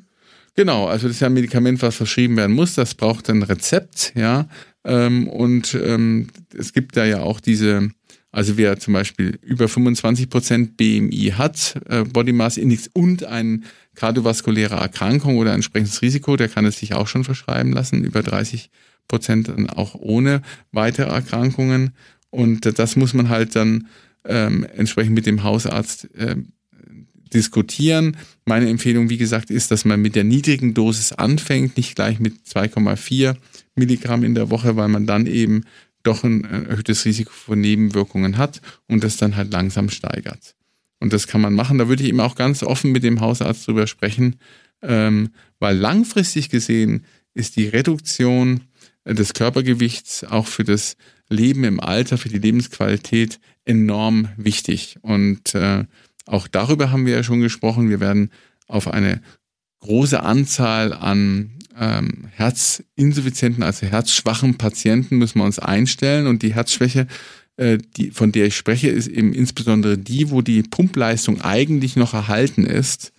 Genau, 0.55 0.87
also 0.87 1.07
das 1.07 1.17
ist 1.17 1.19
ja 1.21 1.27
ein 1.27 1.33
Medikament, 1.33 1.81
was 1.81 1.95
verschrieben 1.95 2.35
werden 2.37 2.55
muss. 2.55 2.75
Das 2.75 2.95
braucht 2.95 3.29
ein 3.29 3.43
Rezept, 3.43 4.13
ja. 4.15 4.47
Ähm, 4.83 5.27
und 5.27 5.75
ähm, 5.75 6.27
es 6.57 6.73
gibt 6.73 6.97
da 6.97 7.05
ja 7.05 7.21
auch 7.21 7.39
diese 7.39 7.89
also 8.31 8.57
wer 8.57 8.79
zum 8.79 8.93
Beispiel 8.93 9.37
über 9.41 9.67
25 9.67 10.29
Prozent 10.29 10.77
BMI 10.77 11.33
hat, 11.37 11.81
äh, 11.89 12.03
Body 12.03 12.31
Mass 12.31 12.57
Index 12.57 12.89
und 12.93 13.23
eine 13.25 13.61
kardiovaskuläre 13.95 14.75
Erkrankung 14.75 15.37
oder 15.37 15.51
ein 15.51 15.55
entsprechendes 15.55 16.01
Risiko, 16.01 16.37
der 16.37 16.47
kann 16.47 16.65
es 16.65 16.79
sich 16.79 16.93
auch 16.93 17.07
schon 17.07 17.25
verschreiben 17.25 17.73
lassen, 17.73 18.03
über 18.03 18.23
30 18.23 18.69
Prozent 19.07 19.49
dann 19.49 19.69
auch 19.69 19.95
ohne 19.95 20.41
weitere 20.71 21.11
Erkrankungen. 21.11 21.91
Und 22.29 22.79
das 22.79 22.95
muss 22.95 23.13
man 23.13 23.27
halt 23.27 23.55
dann 23.57 23.87
ähm, 24.23 24.65
entsprechend 24.75 25.13
mit 25.13 25.25
dem 25.25 25.43
Hausarzt 25.43 26.13
äh, 26.15 26.37
diskutieren. 27.33 28.15
Meine 28.45 28.69
Empfehlung, 28.69 29.09
wie 29.09 29.17
gesagt, 29.17 29.49
ist, 29.49 29.71
dass 29.71 29.83
man 29.83 30.01
mit 30.01 30.15
der 30.15 30.23
niedrigen 30.23 30.73
Dosis 30.73 31.11
anfängt, 31.11 31.75
nicht 31.75 31.95
gleich 31.95 32.19
mit 32.19 32.35
2,4 32.47 33.35
Milligramm 33.75 34.23
in 34.23 34.35
der 34.35 34.49
Woche, 34.49 34.75
weil 34.77 34.87
man 34.87 35.05
dann 35.05 35.25
eben 35.25 35.63
doch 36.03 36.23
ein 36.23 36.43
erhöhtes 36.43 37.05
Risiko 37.05 37.31
von 37.31 37.59
Nebenwirkungen 37.59 38.37
hat 38.37 38.61
und 38.87 39.03
das 39.03 39.17
dann 39.17 39.35
halt 39.35 39.51
langsam 39.51 39.89
steigert. 39.89 40.55
Und 40.99 41.13
das 41.13 41.27
kann 41.27 41.41
man 41.41 41.53
machen. 41.53 41.77
Da 41.77 41.87
würde 41.87 42.03
ich 42.03 42.09
eben 42.09 42.19
auch 42.19 42.35
ganz 42.35 42.63
offen 42.63 42.91
mit 42.91 43.03
dem 43.03 43.21
Hausarzt 43.21 43.67
drüber 43.67 43.87
sprechen, 43.87 44.37
ähm, 44.81 45.31
weil 45.59 45.75
langfristig 45.75 46.49
gesehen 46.49 47.05
ist 47.33 47.55
die 47.55 47.67
Reduktion 47.67 48.61
des 49.05 49.33
Körpergewichts 49.33 50.23
auch 50.23 50.47
für 50.47 50.63
das 50.63 50.95
Leben 51.29 51.63
im 51.63 51.79
Alter, 51.79 52.17
für 52.17 52.29
die 52.29 52.37
Lebensqualität 52.37 53.39
enorm 53.65 54.29
wichtig. 54.37 54.97
Und 55.01 55.55
äh, 55.55 55.85
auch 56.25 56.47
darüber 56.47 56.91
haben 56.91 57.05
wir 57.05 57.15
ja 57.15 57.23
schon 57.23 57.41
gesprochen. 57.41 57.89
Wir 57.89 57.99
werden 57.99 58.31
auf 58.67 58.87
eine 58.87 59.21
große 59.79 60.21
Anzahl 60.21 60.93
an 60.93 61.51
ähm, 61.79 62.27
Herzinsuffizienten, 62.31 63.63
also 63.63 63.85
herzschwachen 63.85 64.57
Patienten 64.57 65.17
müssen 65.17 65.39
wir 65.39 65.45
uns 65.45 65.59
einstellen. 65.59 66.27
Und 66.27 66.43
die 66.43 66.53
Herzschwäche, 66.53 67.07
äh, 67.57 67.77
die, 67.97 68.11
von 68.11 68.31
der 68.31 68.47
ich 68.47 68.55
spreche, 68.55 68.89
ist 68.89 69.07
eben 69.07 69.33
insbesondere 69.33 69.97
die, 69.97 70.31
wo 70.31 70.41
die 70.41 70.63
Pumpleistung 70.63 71.41
eigentlich 71.41 71.95
noch 71.95 72.13
erhalten 72.13 72.65
ist. 72.65 73.13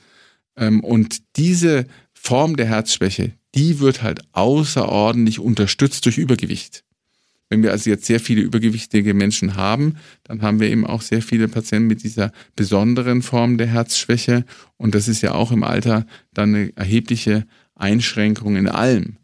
Ähm, 0.56 0.80
und 0.80 1.22
diese 1.36 1.86
Form 2.12 2.56
der 2.56 2.66
Herzschwäche, 2.66 3.32
die 3.54 3.80
wird 3.80 4.02
halt 4.02 4.20
außerordentlich 4.32 5.38
unterstützt 5.38 6.04
durch 6.04 6.18
Übergewicht. 6.18 6.84
Wenn 7.52 7.62
wir 7.62 7.72
also 7.72 7.90
jetzt 7.90 8.06
sehr 8.06 8.18
viele 8.18 8.40
übergewichtige 8.40 9.12
Menschen 9.12 9.56
haben, 9.56 9.96
dann 10.24 10.40
haben 10.40 10.58
wir 10.58 10.70
eben 10.70 10.86
auch 10.86 11.02
sehr 11.02 11.20
viele 11.20 11.48
Patienten 11.48 11.86
mit 11.86 12.02
dieser 12.02 12.32
besonderen 12.56 13.20
Form 13.20 13.58
der 13.58 13.66
Herzschwäche. 13.66 14.46
Und 14.78 14.94
das 14.94 15.06
ist 15.06 15.20
ja 15.20 15.34
auch 15.34 15.52
im 15.52 15.62
Alter 15.62 16.06
dann 16.32 16.54
eine 16.54 16.76
erhebliche 16.76 17.46
Einschränkung 17.74 18.56
in 18.56 18.68
allem. 18.68 19.16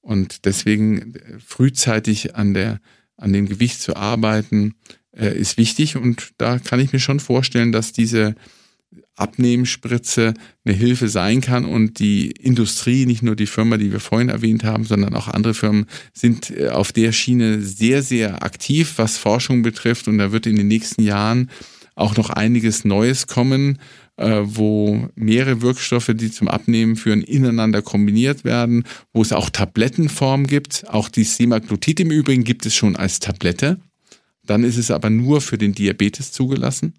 Und 0.00 0.44
deswegen 0.44 1.14
frühzeitig 1.44 2.36
an 2.36 2.54
der, 2.54 2.80
an 3.16 3.32
dem 3.32 3.48
Gewicht 3.48 3.80
zu 3.80 3.96
arbeiten, 3.96 4.74
äh, 5.12 5.36
ist 5.36 5.56
wichtig. 5.56 5.96
Und 5.96 6.30
da 6.38 6.58
kann 6.58 6.80
ich 6.80 6.92
mir 6.92 7.00
schon 7.00 7.20
vorstellen, 7.20 7.72
dass 7.72 7.92
diese 7.92 8.36
Abnehmspritze 9.16 10.34
eine 10.64 10.74
Hilfe 10.74 11.08
sein 11.08 11.40
kann 11.40 11.64
und 11.64 11.98
die 11.98 12.30
Industrie, 12.30 13.06
nicht 13.06 13.22
nur 13.22 13.34
die 13.34 13.46
Firma, 13.46 13.78
die 13.78 13.90
wir 13.90 14.00
vorhin 14.00 14.28
erwähnt 14.28 14.62
haben, 14.62 14.84
sondern 14.84 15.14
auch 15.14 15.28
andere 15.28 15.54
Firmen 15.54 15.86
sind 16.12 16.50
äh, 16.50 16.68
auf 16.68 16.92
der 16.92 17.12
Schiene 17.12 17.62
sehr, 17.62 18.02
sehr 18.02 18.42
aktiv, 18.42 18.94
was 18.96 19.16
Forschung 19.16 19.62
betrifft 19.62 20.06
und 20.06 20.18
da 20.18 20.32
wird 20.32 20.46
in 20.46 20.56
den 20.56 20.68
nächsten 20.68 21.02
Jahren 21.02 21.50
auch 21.94 22.16
noch 22.16 22.28
einiges 22.28 22.84
Neues 22.84 23.26
kommen, 23.26 23.78
äh, 24.16 24.42
wo 24.44 25.08
mehrere 25.14 25.62
Wirkstoffe, 25.62 26.10
die 26.14 26.30
zum 26.30 26.48
Abnehmen 26.48 26.96
führen, 26.96 27.22
ineinander 27.22 27.82
kombiniert 27.82 28.44
werden, 28.44 28.84
wo 29.12 29.22
es 29.22 29.32
auch 29.32 29.50
Tablettenform 29.50 30.46
gibt. 30.46 30.84
Auch 30.88 31.08
die 31.08 31.24
Semaglutid 31.24 32.00
im 32.00 32.10
Übrigen 32.10 32.44
gibt 32.44 32.66
es 32.66 32.74
schon 32.74 32.96
als 32.96 33.20
Tablette. 33.20 33.78
Dann 34.44 34.64
ist 34.64 34.76
es 34.78 34.90
aber 34.90 35.10
nur 35.10 35.40
für 35.40 35.58
den 35.58 35.74
Diabetes 35.74 36.32
zugelassen. 36.32 36.94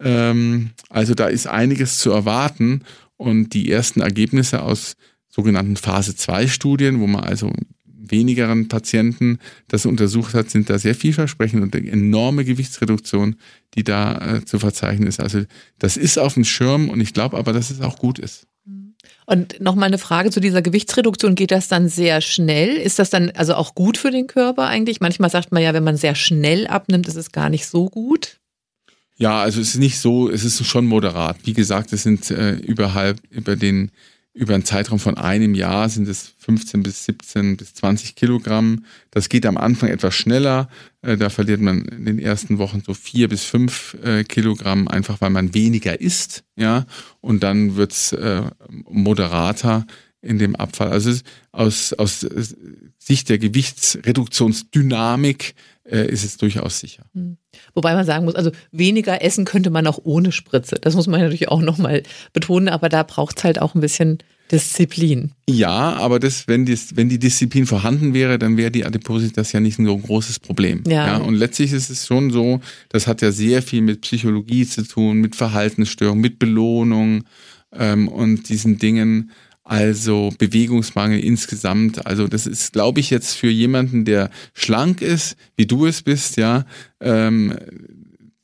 Ähm, 0.00 0.70
also 0.88 1.14
da 1.14 1.26
ist 1.26 1.46
einiges 1.46 1.98
zu 1.98 2.10
erwarten 2.10 2.82
und 3.16 3.54
die 3.54 3.70
ersten 3.70 4.00
Ergebnisse 4.00 4.62
aus 4.62 4.96
sogenannten 5.28 5.76
Phase 5.76 6.16
2 6.16 6.46
Studien, 6.48 7.00
wo 7.00 7.06
man 7.06 7.24
also 7.24 7.52
wenigeren 8.10 8.68
Patienten 8.68 9.38
das 9.68 9.86
untersucht 9.86 10.34
hat, 10.34 10.50
sind 10.50 10.70
da 10.70 10.78
sehr 10.78 10.94
vielversprechend 10.94 11.62
und 11.62 11.74
eine 11.74 11.90
enorme 11.90 12.44
Gewichtsreduktion, 12.44 13.36
die 13.74 13.84
da 13.84 14.36
äh, 14.36 14.44
zu 14.44 14.58
verzeichnen 14.58 15.08
ist. 15.08 15.20
Also 15.20 15.42
das 15.78 15.96
ist 15.96 16.18
auf 16.18 16.34
dem 16.34 16.44
Schirm 16.44 16.88
und 16.88 17.00
ich 17.00 17.12
glaube 17.14 17.36
aber, 17.36 17.52
dass 17.52 17.70
es 17.70 17.80
auch 17.80 17.98
gut 17.98 18.18
ist. 18.18 18.46
Und 19.26 19.60
nochmal 19.60 19.88
eine 19.88 19.98
Frage 19.98 20.30
zu 20.30 20.40
dieser 20.40 20.62
Gewichtsreduktion. 20.62 21.34
Geht 21.34 21.50
das 21.50 21.68
dann 21.68 21.88
sehr 21.88 22.20
schnell? 22.20 22.76
Ist 22.76 22.98
das 22.98 23.10
dann 23.10 23.30
also 23.30 23.54
auch 23.54 23.74
gut 23.74 23.98
für 23.98 24.12
den 24.12 24.28
Körper 24.28 24.66
eigentlich? 24.68 25.00
Manchmal 25.00 25.30
sagt 25.30 25.52
man 25.52 25.62
ja, 25.62 25.74
wenn 25.74 25.84
man 25.84 25.96
sehr 25.96 26.14
schnell 26.14 26.66
abnimmt, 26.68 27.08
ist 27.08 27.16
es 27.16 27.32
gar 27.32 27.50
nicht 27.50 27.66
so 27.66 27.88
gut. 27.88 28.38
Ja, 29.18 29.40
also 29.40 29.60
es 29.60 29.70
ist 29.70 29.80
nicht 29.80 29.98
so, 29.98 30.30
es 30.30 30.44
ist 30.44 30.64
schon 30.64 30.86
moderat. 30.86 31.38
Wie 31.44 31.54
gesagt, 31.54 31.92
es 31.92 32.02
sind 32.02 32.30
äh, 32.30 32.52
überhalb, 32.52 33.18
über 33.30 33.56
den, 33.56 33.90
über 34.36 34.54
einen 34.54 34.66
Zeitraum 34.66 34.98
von 34.98 35.16
einem 35.16 35.54
Jahr 35.54 35.88
sind 35.88 36.06
es 36.08 36.34
15 36.40 36.82
bis 36.82 37.06
17 37.06 37.56
bis 37.56 37.72
20 37.72 38.16
Kilogramm. 38.16 38.84
Das 39.10 39.30
geht 39.30 39.46
am 39.46 39.56
Anfang 39.56 39.88
etwas 39.88 40.14
schneller. 40.14 40.68
Äh, 41.00 41.16
da 41.16 41.30
verliert 41.30 41.62
man 41.62 41.86
in 41.86 42.04
den 42.04 42.18
ersten 42.18 42.58
Wochen 42.58 42.82
so 42.84 42.92
vier 42.92 43.28
bis 43.28 43.44
fünf 43.44 43.96
äh, 44.04 44.24
Kilogramm, 44.24 44.88
einfach 44.88 45.22
weil 45.22 45.30
man 45.30 45.54
weniger 45.54 46.02
isst, 46.02 46.44
ja. 46.54 46.84
Und 47.22 47.42
dann 47.42 47.76
wird's 47.76 48.12
äh, 48.12 48.42
moderater 48.84 49.86
in 50.20 50.38
dem 50.38 50.54
Abfall. 50.54 50.90
Also 50.90 51.18
aus, 51.52 51.94
aus 51.94 52.26
Sicht 52.98 53.30
der 53.30 53.38
Gewichtsreduktionsdynamik 53.38 55.54
ist 55.88 56.24
es 56.24 56.36
durchaus 56.36 56.80
sicher. 56.80 57.04
Hm. 57.14 57.36
Wobei 57.74 57.94
man 57.94 58.04
sagen 58.04 58.24
muss, 58.24 58.34
also 58.34 58.50
weniger 58.72 59.22
essen 59.22 59.44
könnte 59.44 59.70
man 59.70 59.86
auch 59.86 60.00
ohne 60.02 60.32
Spritze. 60.32 60.76
Das 60.80 60.94
muss 60.94 61.06
man 61.06 61.20
natürlich 61.20 61.48
auch 61.48 61.60
nochmal 61.60 62.02
betonen, 62.32 62.68
aber 62.68 62.88
da 62.88 63.02
braucht 63.02 63.38
es 63.38 63.44
halt 63.44 63.60
auch 63.60 63.74
ein 63.74 63.80
bisschen 63.80 64.18
Disziplin. 64.50 65.32
Ja, 65.48 65.94
aber 65.94 66.20
das, 66.20 66.46
wenn, 66.46 66.66
die, 66.66 66.78
wenn 66.94 67.08
die 67.08 67.18
Disziplin 67.18 67.66
vorhanden 67.66 68.14
wäre, 68.14 68.38
dann 68.38 68.56
wäre 68.56 68.70
die 68.70 68.84
Adipositas 68.84 69.52
ja 69.52 69.60
nicht 69.60 69.76
so 69.76 69.82
ein 69.82 70.02
großes 70.02 70.38
Problem. 70.38 70.84
Ja. 70.86 71.06
ja. 71.06 71.16
Und 71.16 71.34
letztlich 71.34 71.72
ist 71.72 71.90
es 71.90 72.06
schon 72.06 72.30
so, 72.30 72.60
das 72.88 73.06
hat 73.06 73.22
ja 73.22 73.32
sehr 73.32 73.62
viel 73.62 73.82
mit 73.82 74.02
Psychologie 74.02 74.66
zu 74.66 74.82
tun, 74.86 75.18
mit 75.18 75.34
Verhaltensstörungen, 75.34 76.20
mit 76.20 76.38
Belohnung 76.38 77.24
ähm, 77.72 78.08
und 78.08 78.48
diesen 78.48 78.78
Dingen. 78.78 79.32
Also 79.68 80.32
Bewegungsmangel 80.38 81.18
insgesamt. 81.18 82.06
Also 82.06 82.28
das 82.28 82.46
ist, 82.46 82.72
glaube 82.72 83.00
ich, 83.00 83.10
jetzt 83.10 83.34
für 83.34 83.50
jemanden, 83.50 84.04
der 84.04 84.30
schlank 84.54 85.02
ist, 85.02 85.36
wie 85.56 85.66
du 85.66 85.86
es 85.86 86.02
bist, 86.02 86.36
ja, 86.36 86.64
ähm, 87.00 87.52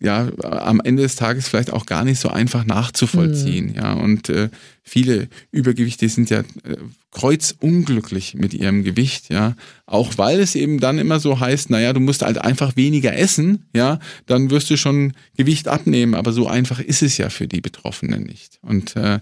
ja, 0.01 0.33
am 0.43 0.81
Ende 0.81 1.05
des 1.05 1.15
Tages 1.15 1.49
vielleicht 1.49 1.73
auch 1.73 1.87
gar 1.87 2.05
nicht 2.05 2.19
so 2.19 2.29
einfach 2.29 2.65
nachzuvollziehen. 2.65 3.69
Mhm. 3.69 3.75
Ja, 3.77 3.93
und 3.93 4.31
äh, 4.31 4.49
viele 4.83 5.29
Übergewichte 5.53 6.09
sind 6.09 6.29
ja 6.29 6.41
äh, 6.41 6.77
kreuzunglücklich 7.13 8.35
mit 8.35 8.53
ihrem 8.53 8.83
Gewicht, 8.83 9.33
ja. 9.33 9.55
Auch 9.87 10.19
weil 10.19 10.41
es 10.41 10.57
eben 10.57 10.81
dann 10.81 10.99
immer 10.99 11.21
so 11.21 11.39
heißt, 11.39 11.71
naja, 11.71 11.93
du 11.93 12.01
musst 12.01 12.23
halt 12.23 12.39
einfach 12.39 12.75
weniger 12.75 13.17
essen, 13.17 13.67
ja, 13.77 14.01
dann 14.27 14.51
wirst 14.51 14.71
du 14.71 14.77
schon 14.77 15.13
Gewicht 15.37 15.69
abnehmen. 15.69 16.17
Aber 16.17 16.33
so 16.33 16.49
einfach 16.49 16.81
ist 16.81 17.05
es 17.05 17.17
ja 17.17 17.31
für 17.31 17.47
die 17.47 17.61
Betroffenen 17.61 18.25
nicht. 18.25 18.59
Und 18.63 18.97
äh, 18.97 19.21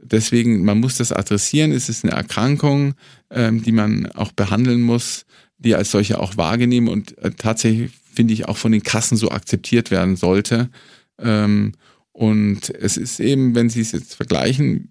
Deswegen, 0.00 0.64
man 0.64 0.78
muss 0.78 0.96
das 0.96 1.12
adressieren. 1.12 1.72
Es 1.72 1.88
ist 1.88 2.04
eine 2.04 2.14
Erkrankung, 2.14 2.94
ähm, 3.30 3.62
die 3.62 3.72
man 3.72 4.06
auch 4.12 4.32
behandeln 4.32 4.80
muss, 4.80 5.26
die 5.58 5.74
als 5.74 5.90
solche 5.90 6.20
auch 6.20 6.36
wahrgenommen 6.36 6.88
und 6.88 7.18
äh, 7.18 7.32
tatsächlich, 7.32 7.90
finde 8.12 8.34
ich, 8.34 8.46
auch 8.46 8.56
von 8.56 8.72
den 8.72 8.82
Kassen 8.82 9.16
so 9.16 9.30
akzeptiert 9.30 9.90
werden 9.90 10.16
sollte. 10.16 10.70
Ähm, 11.18 11.72
und 12.12 12.70
es 12.70 12.96
ist 12.96 13.20
eben, 13.20 13.54
wenn 13.54 13.70
Sie 13.70 13.80
es 13.80 13.92
jetzt 13.92 14.14
vergleichen, 14.14 14.90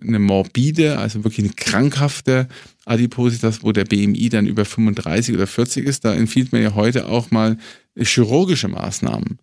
eine 0.00 0.18
morbide, 0.18 0.98
also 0.98 1.24
wirklich 1.24 1.44
eine 1.44 1.54
krankhafte 1.54 2.48
Adipositas, 2.84 3.62
wo 3.62 3.72
der 3.72 3.84
BMI 3.84 4.28
dann 4.28 4.46
über 4.46 4.64
35 4.64 5.34
oder 5.34 5.46
40 5.46 5.84
ist, 5.86 6.04
da 6.04 6.14
empfiehlt 6.14 6.52
man 6.52 6.62
ja 6.62 6.74
heute 6.74 7.06
auch 7.06 7.30
mal 7.30 7.58
chirurgische 7.96 8.68
Maßnahmen. 8.68 9.38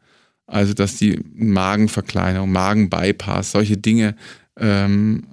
Also, 0.48 0.74
dass 0.74 0.98
die 0.98 1.20
Magenverkleinerung, 1.34 2.52
Magenbypass, 2.52 3.52
solche 3.52 3.78
Dinge 3.78 4.16
ähm, 4.58 5.24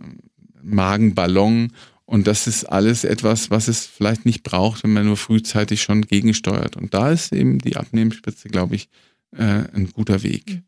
Magenballon. 0.63 1.73
Und 2.05 2.27
das 2.27 2.47
ist 2.47 2.65
alles 2.65 3.05
etwas, 3.05 3.51
was 3.51 3.69
es 3.69 3.87
vielleicht 3.87 4.27
nicht 4.27 4.43
braucht, 4.43 4.85
wenn 4.85 4.93
man 4.93 5.07
nur 5.07 5.17
frühzeitig 5.17 5.83
schon 5.83 6.03
gegensteuert. 6.03 6.77
Und 6.77 6.95
da 6.95 7.11
ist 7.11 7.33
eben 7.33 7.59
die 7.59 7.77
Abnehmspitze, 7.77 8.49
glaube 8.49 8.75
ich, 8.75 8.89
äh, 9.37 9.65
ein 9.73 9.91
guter 9.95 10.23
Weg. 10.23 10.63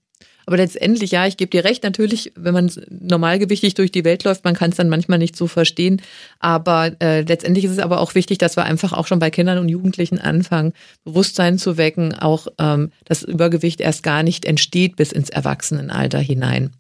Aber 0.46 0.58
letztendlich, 0.58 1.10
ja, 1.10 1.26
ich 1.26 1.36
gebe 1.36 1.50
dir 1.50 1.64
recht, 1.64 1.82
natürlich, 1.82 2.32
wenn 2.36 2.54
man 2.54 2.70
normalgewichtig 2.88 3.74
durch 3.74 3.90
die 3.90 4.04
Welt 4.04 4.24
läuft, 4.24 4.44
man 4.44 4.54
kann 4.54 4.70
es 4.70 4.76
dann 4.76 4.88
manchmal 4.88 5.18
nicht 5.18 5.36
so 5.36 5.46
verstehen. 5.46 6.02
Aber 6.38 6.92
äh, 7.00 7.22
letztendlich 7.22 7.64
ist 7.64 7.72
es 7.72 7.78
aber 7.78 8.00
auch 8.00 8.14
wichtig, 8.14 8.38
dass 8.38 8.56
wir 8.56 8.64
einfach 8.64 8.92
auch 8.92 9.06
schon 9.06 9.18
bei 9.18 9.30
Kindern 9.30 9.58
und 9.58 9.68
Jugendlichen 9.68 10.18
anfangen, 10.18 10.72
Bewusstsein 11.04 11.58
zu 11.58 11.76
wecken, 11.76 12.14
auch 12.14 12.46
ähm, 12.58 12.90
das 13.04 13.22
Übergewicht 13.22 13.80
erst 13.80 14.02
gar 14.02 14.22
nicht 14.22 14.44
entsteht 14.44 14.96
bis 14.96 15.12
ins 15.12 15.30
Erwachsenenalter 15.30 16.18
hinein. 16.18 16.70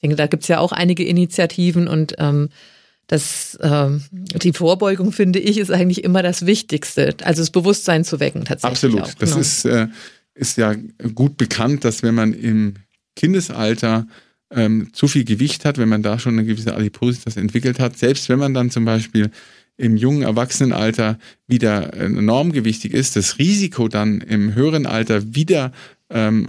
Ich 0.00 0.08
denke, 0.08 0.16
da 0.16 0.26
gibt 0.26 0.44
es 0.44 0.48
ja 0.48 0.58
auch 0.58 0.72
einige 0.72 1.04
Initiativen 1.04 1.86
und 1.86 2.14
ähm, 2.18 2.48
das, 3.06 3.58
ähm, 3.60 4.02
die 4.12 4.52
Vorbeugung, 4.52 5.12
finde 5.12 5.40
ich, 5.40 5.58
ist 5.58 5.70
eigentlich 5.70 6.04
immer 6.04 6.22
das 6.22 6.46
Wichtigste. 6.46 7.16
Also 7.22 7.42
das 7.42 7.50
Bewusstsein 7.50 8.04
zu 8.04 8.20
wecken 8.20 8.44
tatsächlich. 8.44 8.94
Absolut. 8.94 9.02
Auch, 9.02 9.14
das 9.14 9.30
genau. 9.30 9.40
ist, 9.40 9.64
äh, 9.64 9.88
ist 10.34 10.56
ja 10.56 10.74
gut 11.14 11.36
bekannt, 11.36 11.84
dass 11.84 12.02
wenn 12.02 12.14
man 12.14 12.32
im 12.32 12.74
Kindesalter 13.16 14.06
ähm, 14.50 14.90
zu 14.92 15.08
viel 15.08 15.24
Gewicht 15.24 15.64
hat, 15.64 15.76
wenn 15.76 15.88
man 15.88 16.02
da 16.02 16.18
schon 16.18 16.34
eine 16.34 16.46
gewisse 16.46 16.74
Adipositas 16.74 17.36
entwickelt 17.36 17.78
hat, 17.78 17.98
selbst 17.98 18.28
wenn 18.28 18.38
man 18.38 18.54
dann 18.54 18.70
zum 18.70 18.84
Beispiel 18.84 19.30
im 19.76 19.96
jungen 19.96 20.22
Erwachsenenalter 20.22 21.18
wieder 21.46 21.92
äh, 21.94 22.08
normgewichtig 22.08 22.94
ist, 22.94 23.16
das 23.16 23.38
Risiko 23.38 23.88
dann 23.88 24.20
im 24.20 24.54
höheren 24.54 24.86
Alter 24.86 25.34
wieder 25.34 25.72
ähm, 26.10 26.48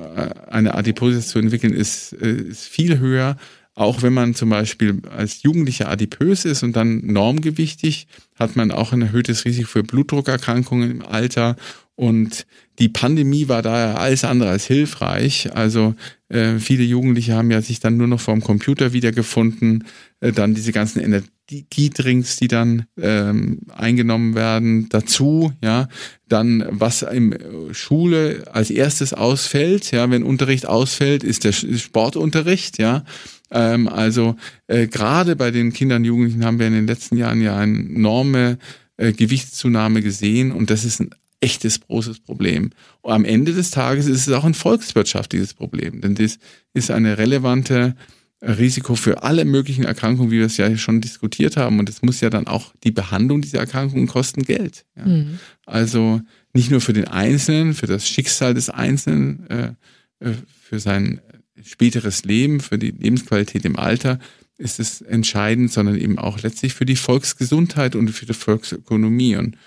eine 0.50 0.74
Adipositas 0.74 1.30
zu 1.30 1.40
entwickeln, 1.40 1.74
ist, 1.74 2.14
äh, 2.14 2.32
ist 2.32 2.68
viel 2.68 3.00
höher. 3.00 3.38
Auch 3.74 4.02
wenn 4.02 4.14
man 4.14 4.36
zum 4.36 4.50
Beispiel 4.50 5.02
als 5.10 5.44
Jugendlicher 5.44 5.88
adipös 5.88 6.44
ist 6.44 6.62
und 6.62 6.76
dann 6.76 7.06
normgewichtig, 7.06 8.08
hat 8.36 8.56
man 8.56 8.72
auch 8.72 8.92
ein 8.92 9.02
erhöhtes 9.02 9.46
Risiko 9.46 9.70
für 9.70 9.84
Blutdruckerkrankungen 9.84 10.92
im 10.92 11.06
Alter 11.06 11.56
Und 12.02 12.48
die 12.80 12.90
Pandemie 12.90 13.48
war 13.48 13.62
daher 13.62 14.00
alles 14.00 14.24
andere 14.24 14.50
als 14.50 14.66
hilfreich. 14.66 15.56
Also 15.56 15.94
äh, 16.30 16.58
viele 16.58 16.82
Jugendliche 16.82 17.36
haben 17.36 17.52
ja 17.52 17.62
sich 17.62 17.80
dann 17.80 17.96
nur 17.96 18.08
noch 18.08 18.20
vorm 18.20 18.42
Computer 18.42 18.92
wiedergefunden. 18.92 19.84
Äh, 20.20 20.32
dann 20.32 20.56
diese 20.56 20.72
ganzen 20.72 21.00
Energiedrinks, 21.00 22.38
die 22.38 22.48
dann 22.48 22.88
ähm, 23.00 23.60
eingenommen 23.70 24.34
werden, 24.34 24.90
dazu, 24.90 25.54
ja. 25.64 25.90
Dann, 26.28 26.66
was 26.72 27.04
im 27.04 27.38
Schule 27.72 28.46
als 28.52 28.72
erstes 28.72 29.14
ausfällt, 29.14 29.92
ja, 29.92 30.10
wenn 30.10 30.24
Unterricht 30.24 30.66
ausfällt, 30.66 31.24
ist 31.24 31.44
der 31.44 31.52
Sportunterricht, 31.52 32.80
ja. 32.80 33.04
Ähm, 33.52 33.88
also 33.88 34.38
äh, 34.66 34.88
gerade 34.88 35.36
bei 35.36 35.52
den 35.52 35.72
Kindern 35.72 36.02
und 36.02 36.06
Jugendlichen 36.06 36.46
haben 36.46 36.58
wir 36.58 36.66
in 36.66 36.74
den 36.74 36.88
letzten 36.88 37.16
Jahren 37.16 37.42
ja 37.42 37.56
eine 37.56 37.78
enorme 37.78 38.58
äh, 38.98 39.14
Gewichtszunahme 39.14 40.02
gesehen 40.02 40.52
und 40.52 40.72
das 40.72 40.84
ist 40.84 41.00
ein 41.00 41.12
echtes 41.42 41.82
großes 41.82 42.20
Problem. 42.20 42.70
Und 43.02 43.12
am 43.12 43.26
Ende 43.26 43.54
des 43.54 43.72
Tages 43.72 44.08
ist 44.08 44.28
es 44.28 44.34
auch 44.34 44.46
ein 44.46 44.54
volkswirtschaftliches 44.54 45.54
Problem, 45.54 46.02
denn 46.02 46.16
das 46.16 46.40
ist 46.74 46.92
eine 46.92 47.18
relevante 47.18 47.96
Risiko 48.44 48.96
für 48.96 49.22
alle 49.22 49.46
möglichen 49.46 49.84
Erkrankungen, 49.84 50.32
wie 50.32 50.40
wir 50.40 50.48
es 50.48 50.58
ja 50.58 50.76
schon 50.76 51.00
diskutiert 51.02 51.58
haben. 51.58 51.78
Und 51.78 51.90
es 51.90 52.02
muss 52.02 52.22
ja 52.22 52.32
dann 52.32 52.48
auch 52.48 52.74
die 52.84 52.92
Behandlung 52.92 53.42
dieser 53.42 53.60
Erkrankungen 53.60 54.08
kosten 54.08 54.44
Geld. 54.44 54.86
Ja. 54.96 55.06
Mhm. 55.06 55.40
Also 55.66 56.22
nicht 56.54 56.72
nur 56.72 56.82
für 56.82 56.94
den 56.94 57.08
Einzelnen, 57.08 57.76
für 57.76 57.86
das 57.86 58.08
Schicksal 58.08 58.56
des 58.56 58.70
Einzelnen, 58.70 59.48
äh, 59.50 59.74
äh 60.20 60.34
für 60.60 60.80
sein 60.80 61.22
späteres 61.64 62.24
Leben, 62.24 62.62
für 62.62 62.80
die 62.80 62.92
Lebensqualität 62.92 63.66
im 63.66 63.78
Alter 63.78 64.20
ist 64.58 64.80
es 64.80 65.02
entscheidend, 65.02 65.72
sondern 65.72 65.98
eben 65.98 66.18
auch 66.18 66.42
letztlich 66.42 66.74
für 66.74 66.86
die 66.86 66.96
Volksgesundheit 66.96 67.96
und 67.96 68.10
für 68.10 68.26
die 68.26 68.34
Volksökonomie. 68.34 69.36
Und 69.36 69.58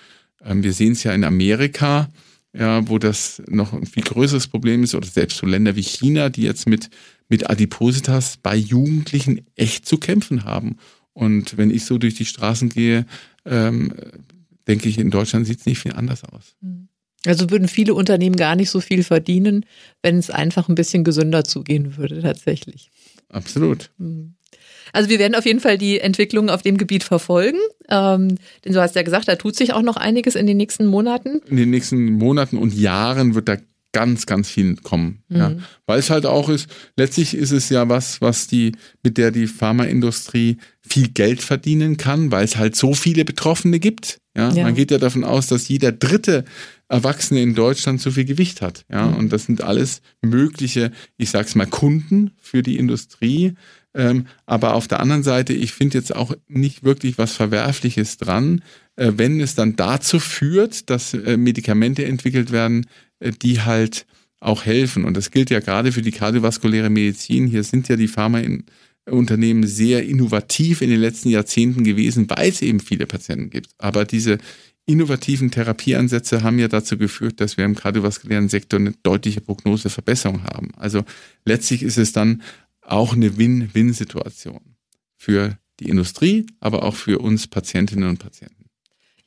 wir 0.43 0.73
sehen 0.73 0.93
es 0.93 1.03
ja 1.03 1.13
in 1.13 1.23
Amerika, 1.23 2.09
ja, 2.53 2.87
wo 2.87 2.97
das 2.97 3.41
noch 3.47 3.73
ein 3.73 3.85
viel 3.85 4.03
größeres 4.03 4.47
Problem 4.47 4.83
ist, 4.83 4.95
oder 4.95 5.07
selbst 5.07 5.37
so 5.37 5.45
Länder 5.45 5.75
wie 5.75 5.83
China, 5.83 6.29
die 6.29 6.43
jetzt 6.43 6.67
mit, 6.67 6.89
mit 7.27 7.49
Adipositas 7.49 8.37
bei 8.37 8.55
Jugendlichen 8.55 9.45
echt 9.55 9.85
zu 9.85 9.97
kämpfen 9.97 10.45
haben. 10.45 10.77
Und 11.13 11.57
wenn 11.57 11.71
ich 11.71 11.85
so 11.85 11.97
durch 11.97 12.15
die 12.15 12.25
Straßen 12.25 12.69
gehe, 12.69 13.05
ähm, 13.45 13.93
denke 14.67 14.89
ich, 14.89 14.97
in 14.97 15.11
Deutschland 15.11 15.47
sieht 15.47 15.59
es 15.59 15.65
nicht 15.65 15.79
viel 15.79 15.93
anders 15.93 16.23
aus. 16.23 16.55
Mhm. 16.61 16.87
Also 17.25 17.49
würden 17.49 17.67
viele 17.67 17.93
Unternehmen 17.93 18.35
gar 18.35 18.55
nicht 18.55 18.69
so 18.69 18.79
viel 18.79 19.03
verdienen, 19.03 19.65
wenn 20.03 20.17
es 20.17 20.29
einfach 20.29 20.69
ein 20.69 20.75
bisschen 20.75 21.03
gesünder 21.03 21.43
zugehen 21.43 21.97
würde, 21.97 22.21
tatsächlich. 22.21 22.91
Absolut. 23.29 23.91
Mhm. 23.97 24.35
Also 24.93 25.09
wir 25.09 25.19
werden 25.19 25.35
auf 25.35 25.45
jeden 25.45 25.59
Fall 25.59 25.77
die 25.77 25.99
Entwicklung 25.99 26.49
auf 26.49 26.61
dem 26.61 26.77
Gebiet 26.77 27.03
verfolgen. 27.03 27.59
Ähm, 27.89 28.37
denn 28.63 28.73
du 28.73 28.81
hast 28.81 28.95
ja 28.95 29.03
gesagt, 29.03 29.27
da 29.27 29.35
tut 29.35 29.55
sich 29.55 29.73
auch 29.73 29.81
noch 29.81 29.97
einiges 29.97 30.35
in 30.35 30.47
den 30.47 30.57
nächsten 30.57 30.85
Monaten. 30.85 31.41
In 31.47 31.57
den 31.57 31.69
nächsten 31.69 32.13
Monaten 32.13 32.57
und 32.57 32.73
Jahren 32.73 33.35
wird 33.35 33.49
da 33.49 33.57
ganz, 33.95 34.25
ganz 34.25 34.49
viel 34.49 34.75
kommen. 34.75 35.23
Mhm. 35.29 35.37
Ja. 35.37 35.55
Weil 35.85 35.99
es 35.99 36.09
halt 36.09 36.25
auch 36.25 36.49
ist, 36.49 36.67
letztlich 36.97 37.33
ist 37.33 37.51
es 37.51 37.69
ja 37.69 37.87
was, 37.87 38.19
was 38.19 38.45
die, 38.45 38.73
mit 39.03 39.17
der 39.17 39.31
die 39.31 39.47
Pharmaindustrie 39.47 40.57
viel 40.81 41.07
Geld 41.07 41.41
verdienen 41.41 41.95
kann, 41.95 42.29
weil 42.29 42.43
es 42.43 42.57
halt 42.57 42.75
so 42.75 42.93
viele 42.93 43.23
Betroffene 43.23 43.79
gibt. 43.79 44.17
Ja? 44.35 44.51
ja. 44.51 44.63
Man 44.65 44.75
geht 44.75 44.91
ja 44.91 44.97
davon 44.97 45.23
aus, 45.23 45.47
dass 45.47 45.69
jeder 45.69 45.93
dritte 45.93 46.43
Erwachsene 46.89 47.41
in 47.41 47.55
Deutschland 47.55 48.01
zu 48.01 48.11
viel 48.11 48.25
Gewicht 48.25 48.61
hat. 48.61 48.83
Ja, 48.91 49.05
mhm. 49.05 49.15
und 49.15 49.29
das 49.31 49.45
sind 49.45 49.61
alles 49.61 50.01
mögliche, 50.21 50.91
ich 51.15 51.29
sag's 51.29 51.55
mal, 51.55 51.65
Kunden 51.65 52.31
für 52.41 52.63
die 52.63 52.75
Industrie. 52.75 53.53
Ähm, 53.93 54.25
aber 54.45 54.73
auf 54.73 54.89
der 54.89 54.99
anderen 54.99 55.23
Seite, 55.23 55.53
ich 55.53 55.71
finde 55.71 55.97
jetzt 55.97 56.13
auch 56.13 56.35
nicht 56.49 56.83
wirklich 56.83 57.17
was 57.17 57.31
Verwerfliches 57.31 58.17
dran, 58.17 58.61
äh, 58.97 59.13
wenn 59.15 59.39
es 59.39 59.55
dann 59.55 59.75
dazu 59.75 60.19
führt, 60.19 60.89
dass 60.89 61.13
äh, 61.13 61.37
Medikamente 61.37 62.05
entwickelt 62.05 62.51
werden, 62.51 62.85
die 63.31 63.61
halt 63.61 64.05
auch 64.39 64.65
helfen. 64.65 65.05
Und 65.05 65.17
das 65.17 65.31
gilt 65.31 65.49
ja 65.49 65.59
gerade 65.59 65.91
für 65.91 66.01
die 66.01 66.11
kardiovaskuläre 66.11 66.89
Medizin. 66.89 67.47
Hier 67.47 67.63
sind 67.63 67.87
ja 67.87 67.95
die 67.95 68.07
Pharmaunternehmen 68.07 69.65
sehr 69.65 70.05
innovativ 70.05 70.81
in 70.81 70.89
den 70.89 70.99
letzten 70.99 71.29
Jahrzehnten 71.29 71.83
gewesen, 71.83 72.29
weil 72.29 72.49
es 72.49 72.61
eben 72.61 72.79
viele 72.79 73.07
Patienten 73.07 73.49
gibt. 73.49 73.69
Aber 73.77 74.05
diese 74.05 74.37
innovativen 74.85 75.49
Therapieansätze 75.49 76.43
haben 76.43 76.59
ja 76.59 76.67
dazu 76.67 76.97
geführt, 76.97 77.41
dass 77.41 77.57
wir 77.57 77.65
im 77.65 77.75
kardiovaskulären 77.75 78.49
Sektor 78.49 78.79
eine 78.79 78.93
deutliche 79.03 79.41
Prognoseverbesserung 79.41 80.43
haben. 80.43 80.71
Also 80.77 81.03
letztlich 81.43 81.81
ist 81.81 81.97
es 81.97 82.11
dann 82.11 82.43
auch 82.81 83.13
eine 83.13 83.37
Win-Win-Situation 83.37 84.61
für 85.17 85.57
die 85.79 85.89
Industrie, 85.89 86.45
aber 86.59 86.83
auch 86.83 86.95
für 86.95 87.19
uns 87.19 87.47
Patientinnen 87.47 88.07
und 88.07 88.19
Patienten. 88.19 88.54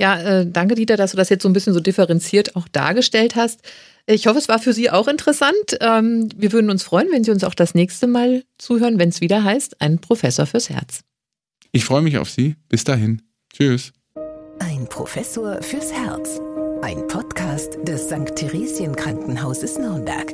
Ja, 0.01 0.21
äh, 0.21 0.47
danke 0.47 0.75
Dieter, 0.75 0.97
dass 0.97 1.11
du 1.11 1.17
das 1.17 1.29
jetzt 1.29 1.43
so 1.43 1.49
ein 1.49 1.53
bisschen 1.53 1.75
so 1.75 1.81
differenziert 1.81 2.55
auch 2.57 2.69
dargestellt 2.69 3.35
hast. 3.35 3.61
Ich 4.07 4.27
hoffe, 4.27 4.39
es 4.39 4.49
war 4.49 4.59
für 4.59 4.73
Sie 4.73 4.91
auch 4.91 5.09
interessant. 5.09 5.55
Ähm, 5.81 6.29
wir 6.37 6.53
würden 6.53 6.71
uns 6.71 6.83
freuen, 6.83 7.09
wenn 7.11 7.25
Sie 7.25 7.31
uns 7.31 7.45
auch 7.45 7.55
das 7.55 7.75
nächste 7.75 8.07
Mal 8.07 8.45
zuhören, 8.57 8.99
wenn 8.99 9.11
es 9.11 9.21
wieder 9.21 9.45
heißt, 9.45 9.81
ein 9.81 9.99
Professor 9.99 10.47
fürs 10.47 10.71
Herz. 10.71 11.01
Ich 11.73 11.85
freue 11.85 12.03
mich 12.03 12.17
auf 12.17 12.31
Sie. 12.31 12.57
Bis 12.69 12.85
dahin. 12.85 13.23
Tschüss. 13.53 13.93
Ein 14.61 14.89
Professor 14.89 15.61
fürs 15.63 15.93
Herz. 15.93 16.41
Ein 16.81 17.07
Podcast 17.09 17.77
des 17.83 18.07
St. 18.07 18.35
Theresien 18.35 18.95
Krankenhauses 18.95 19.79
Nürnberg. 19.79 20.33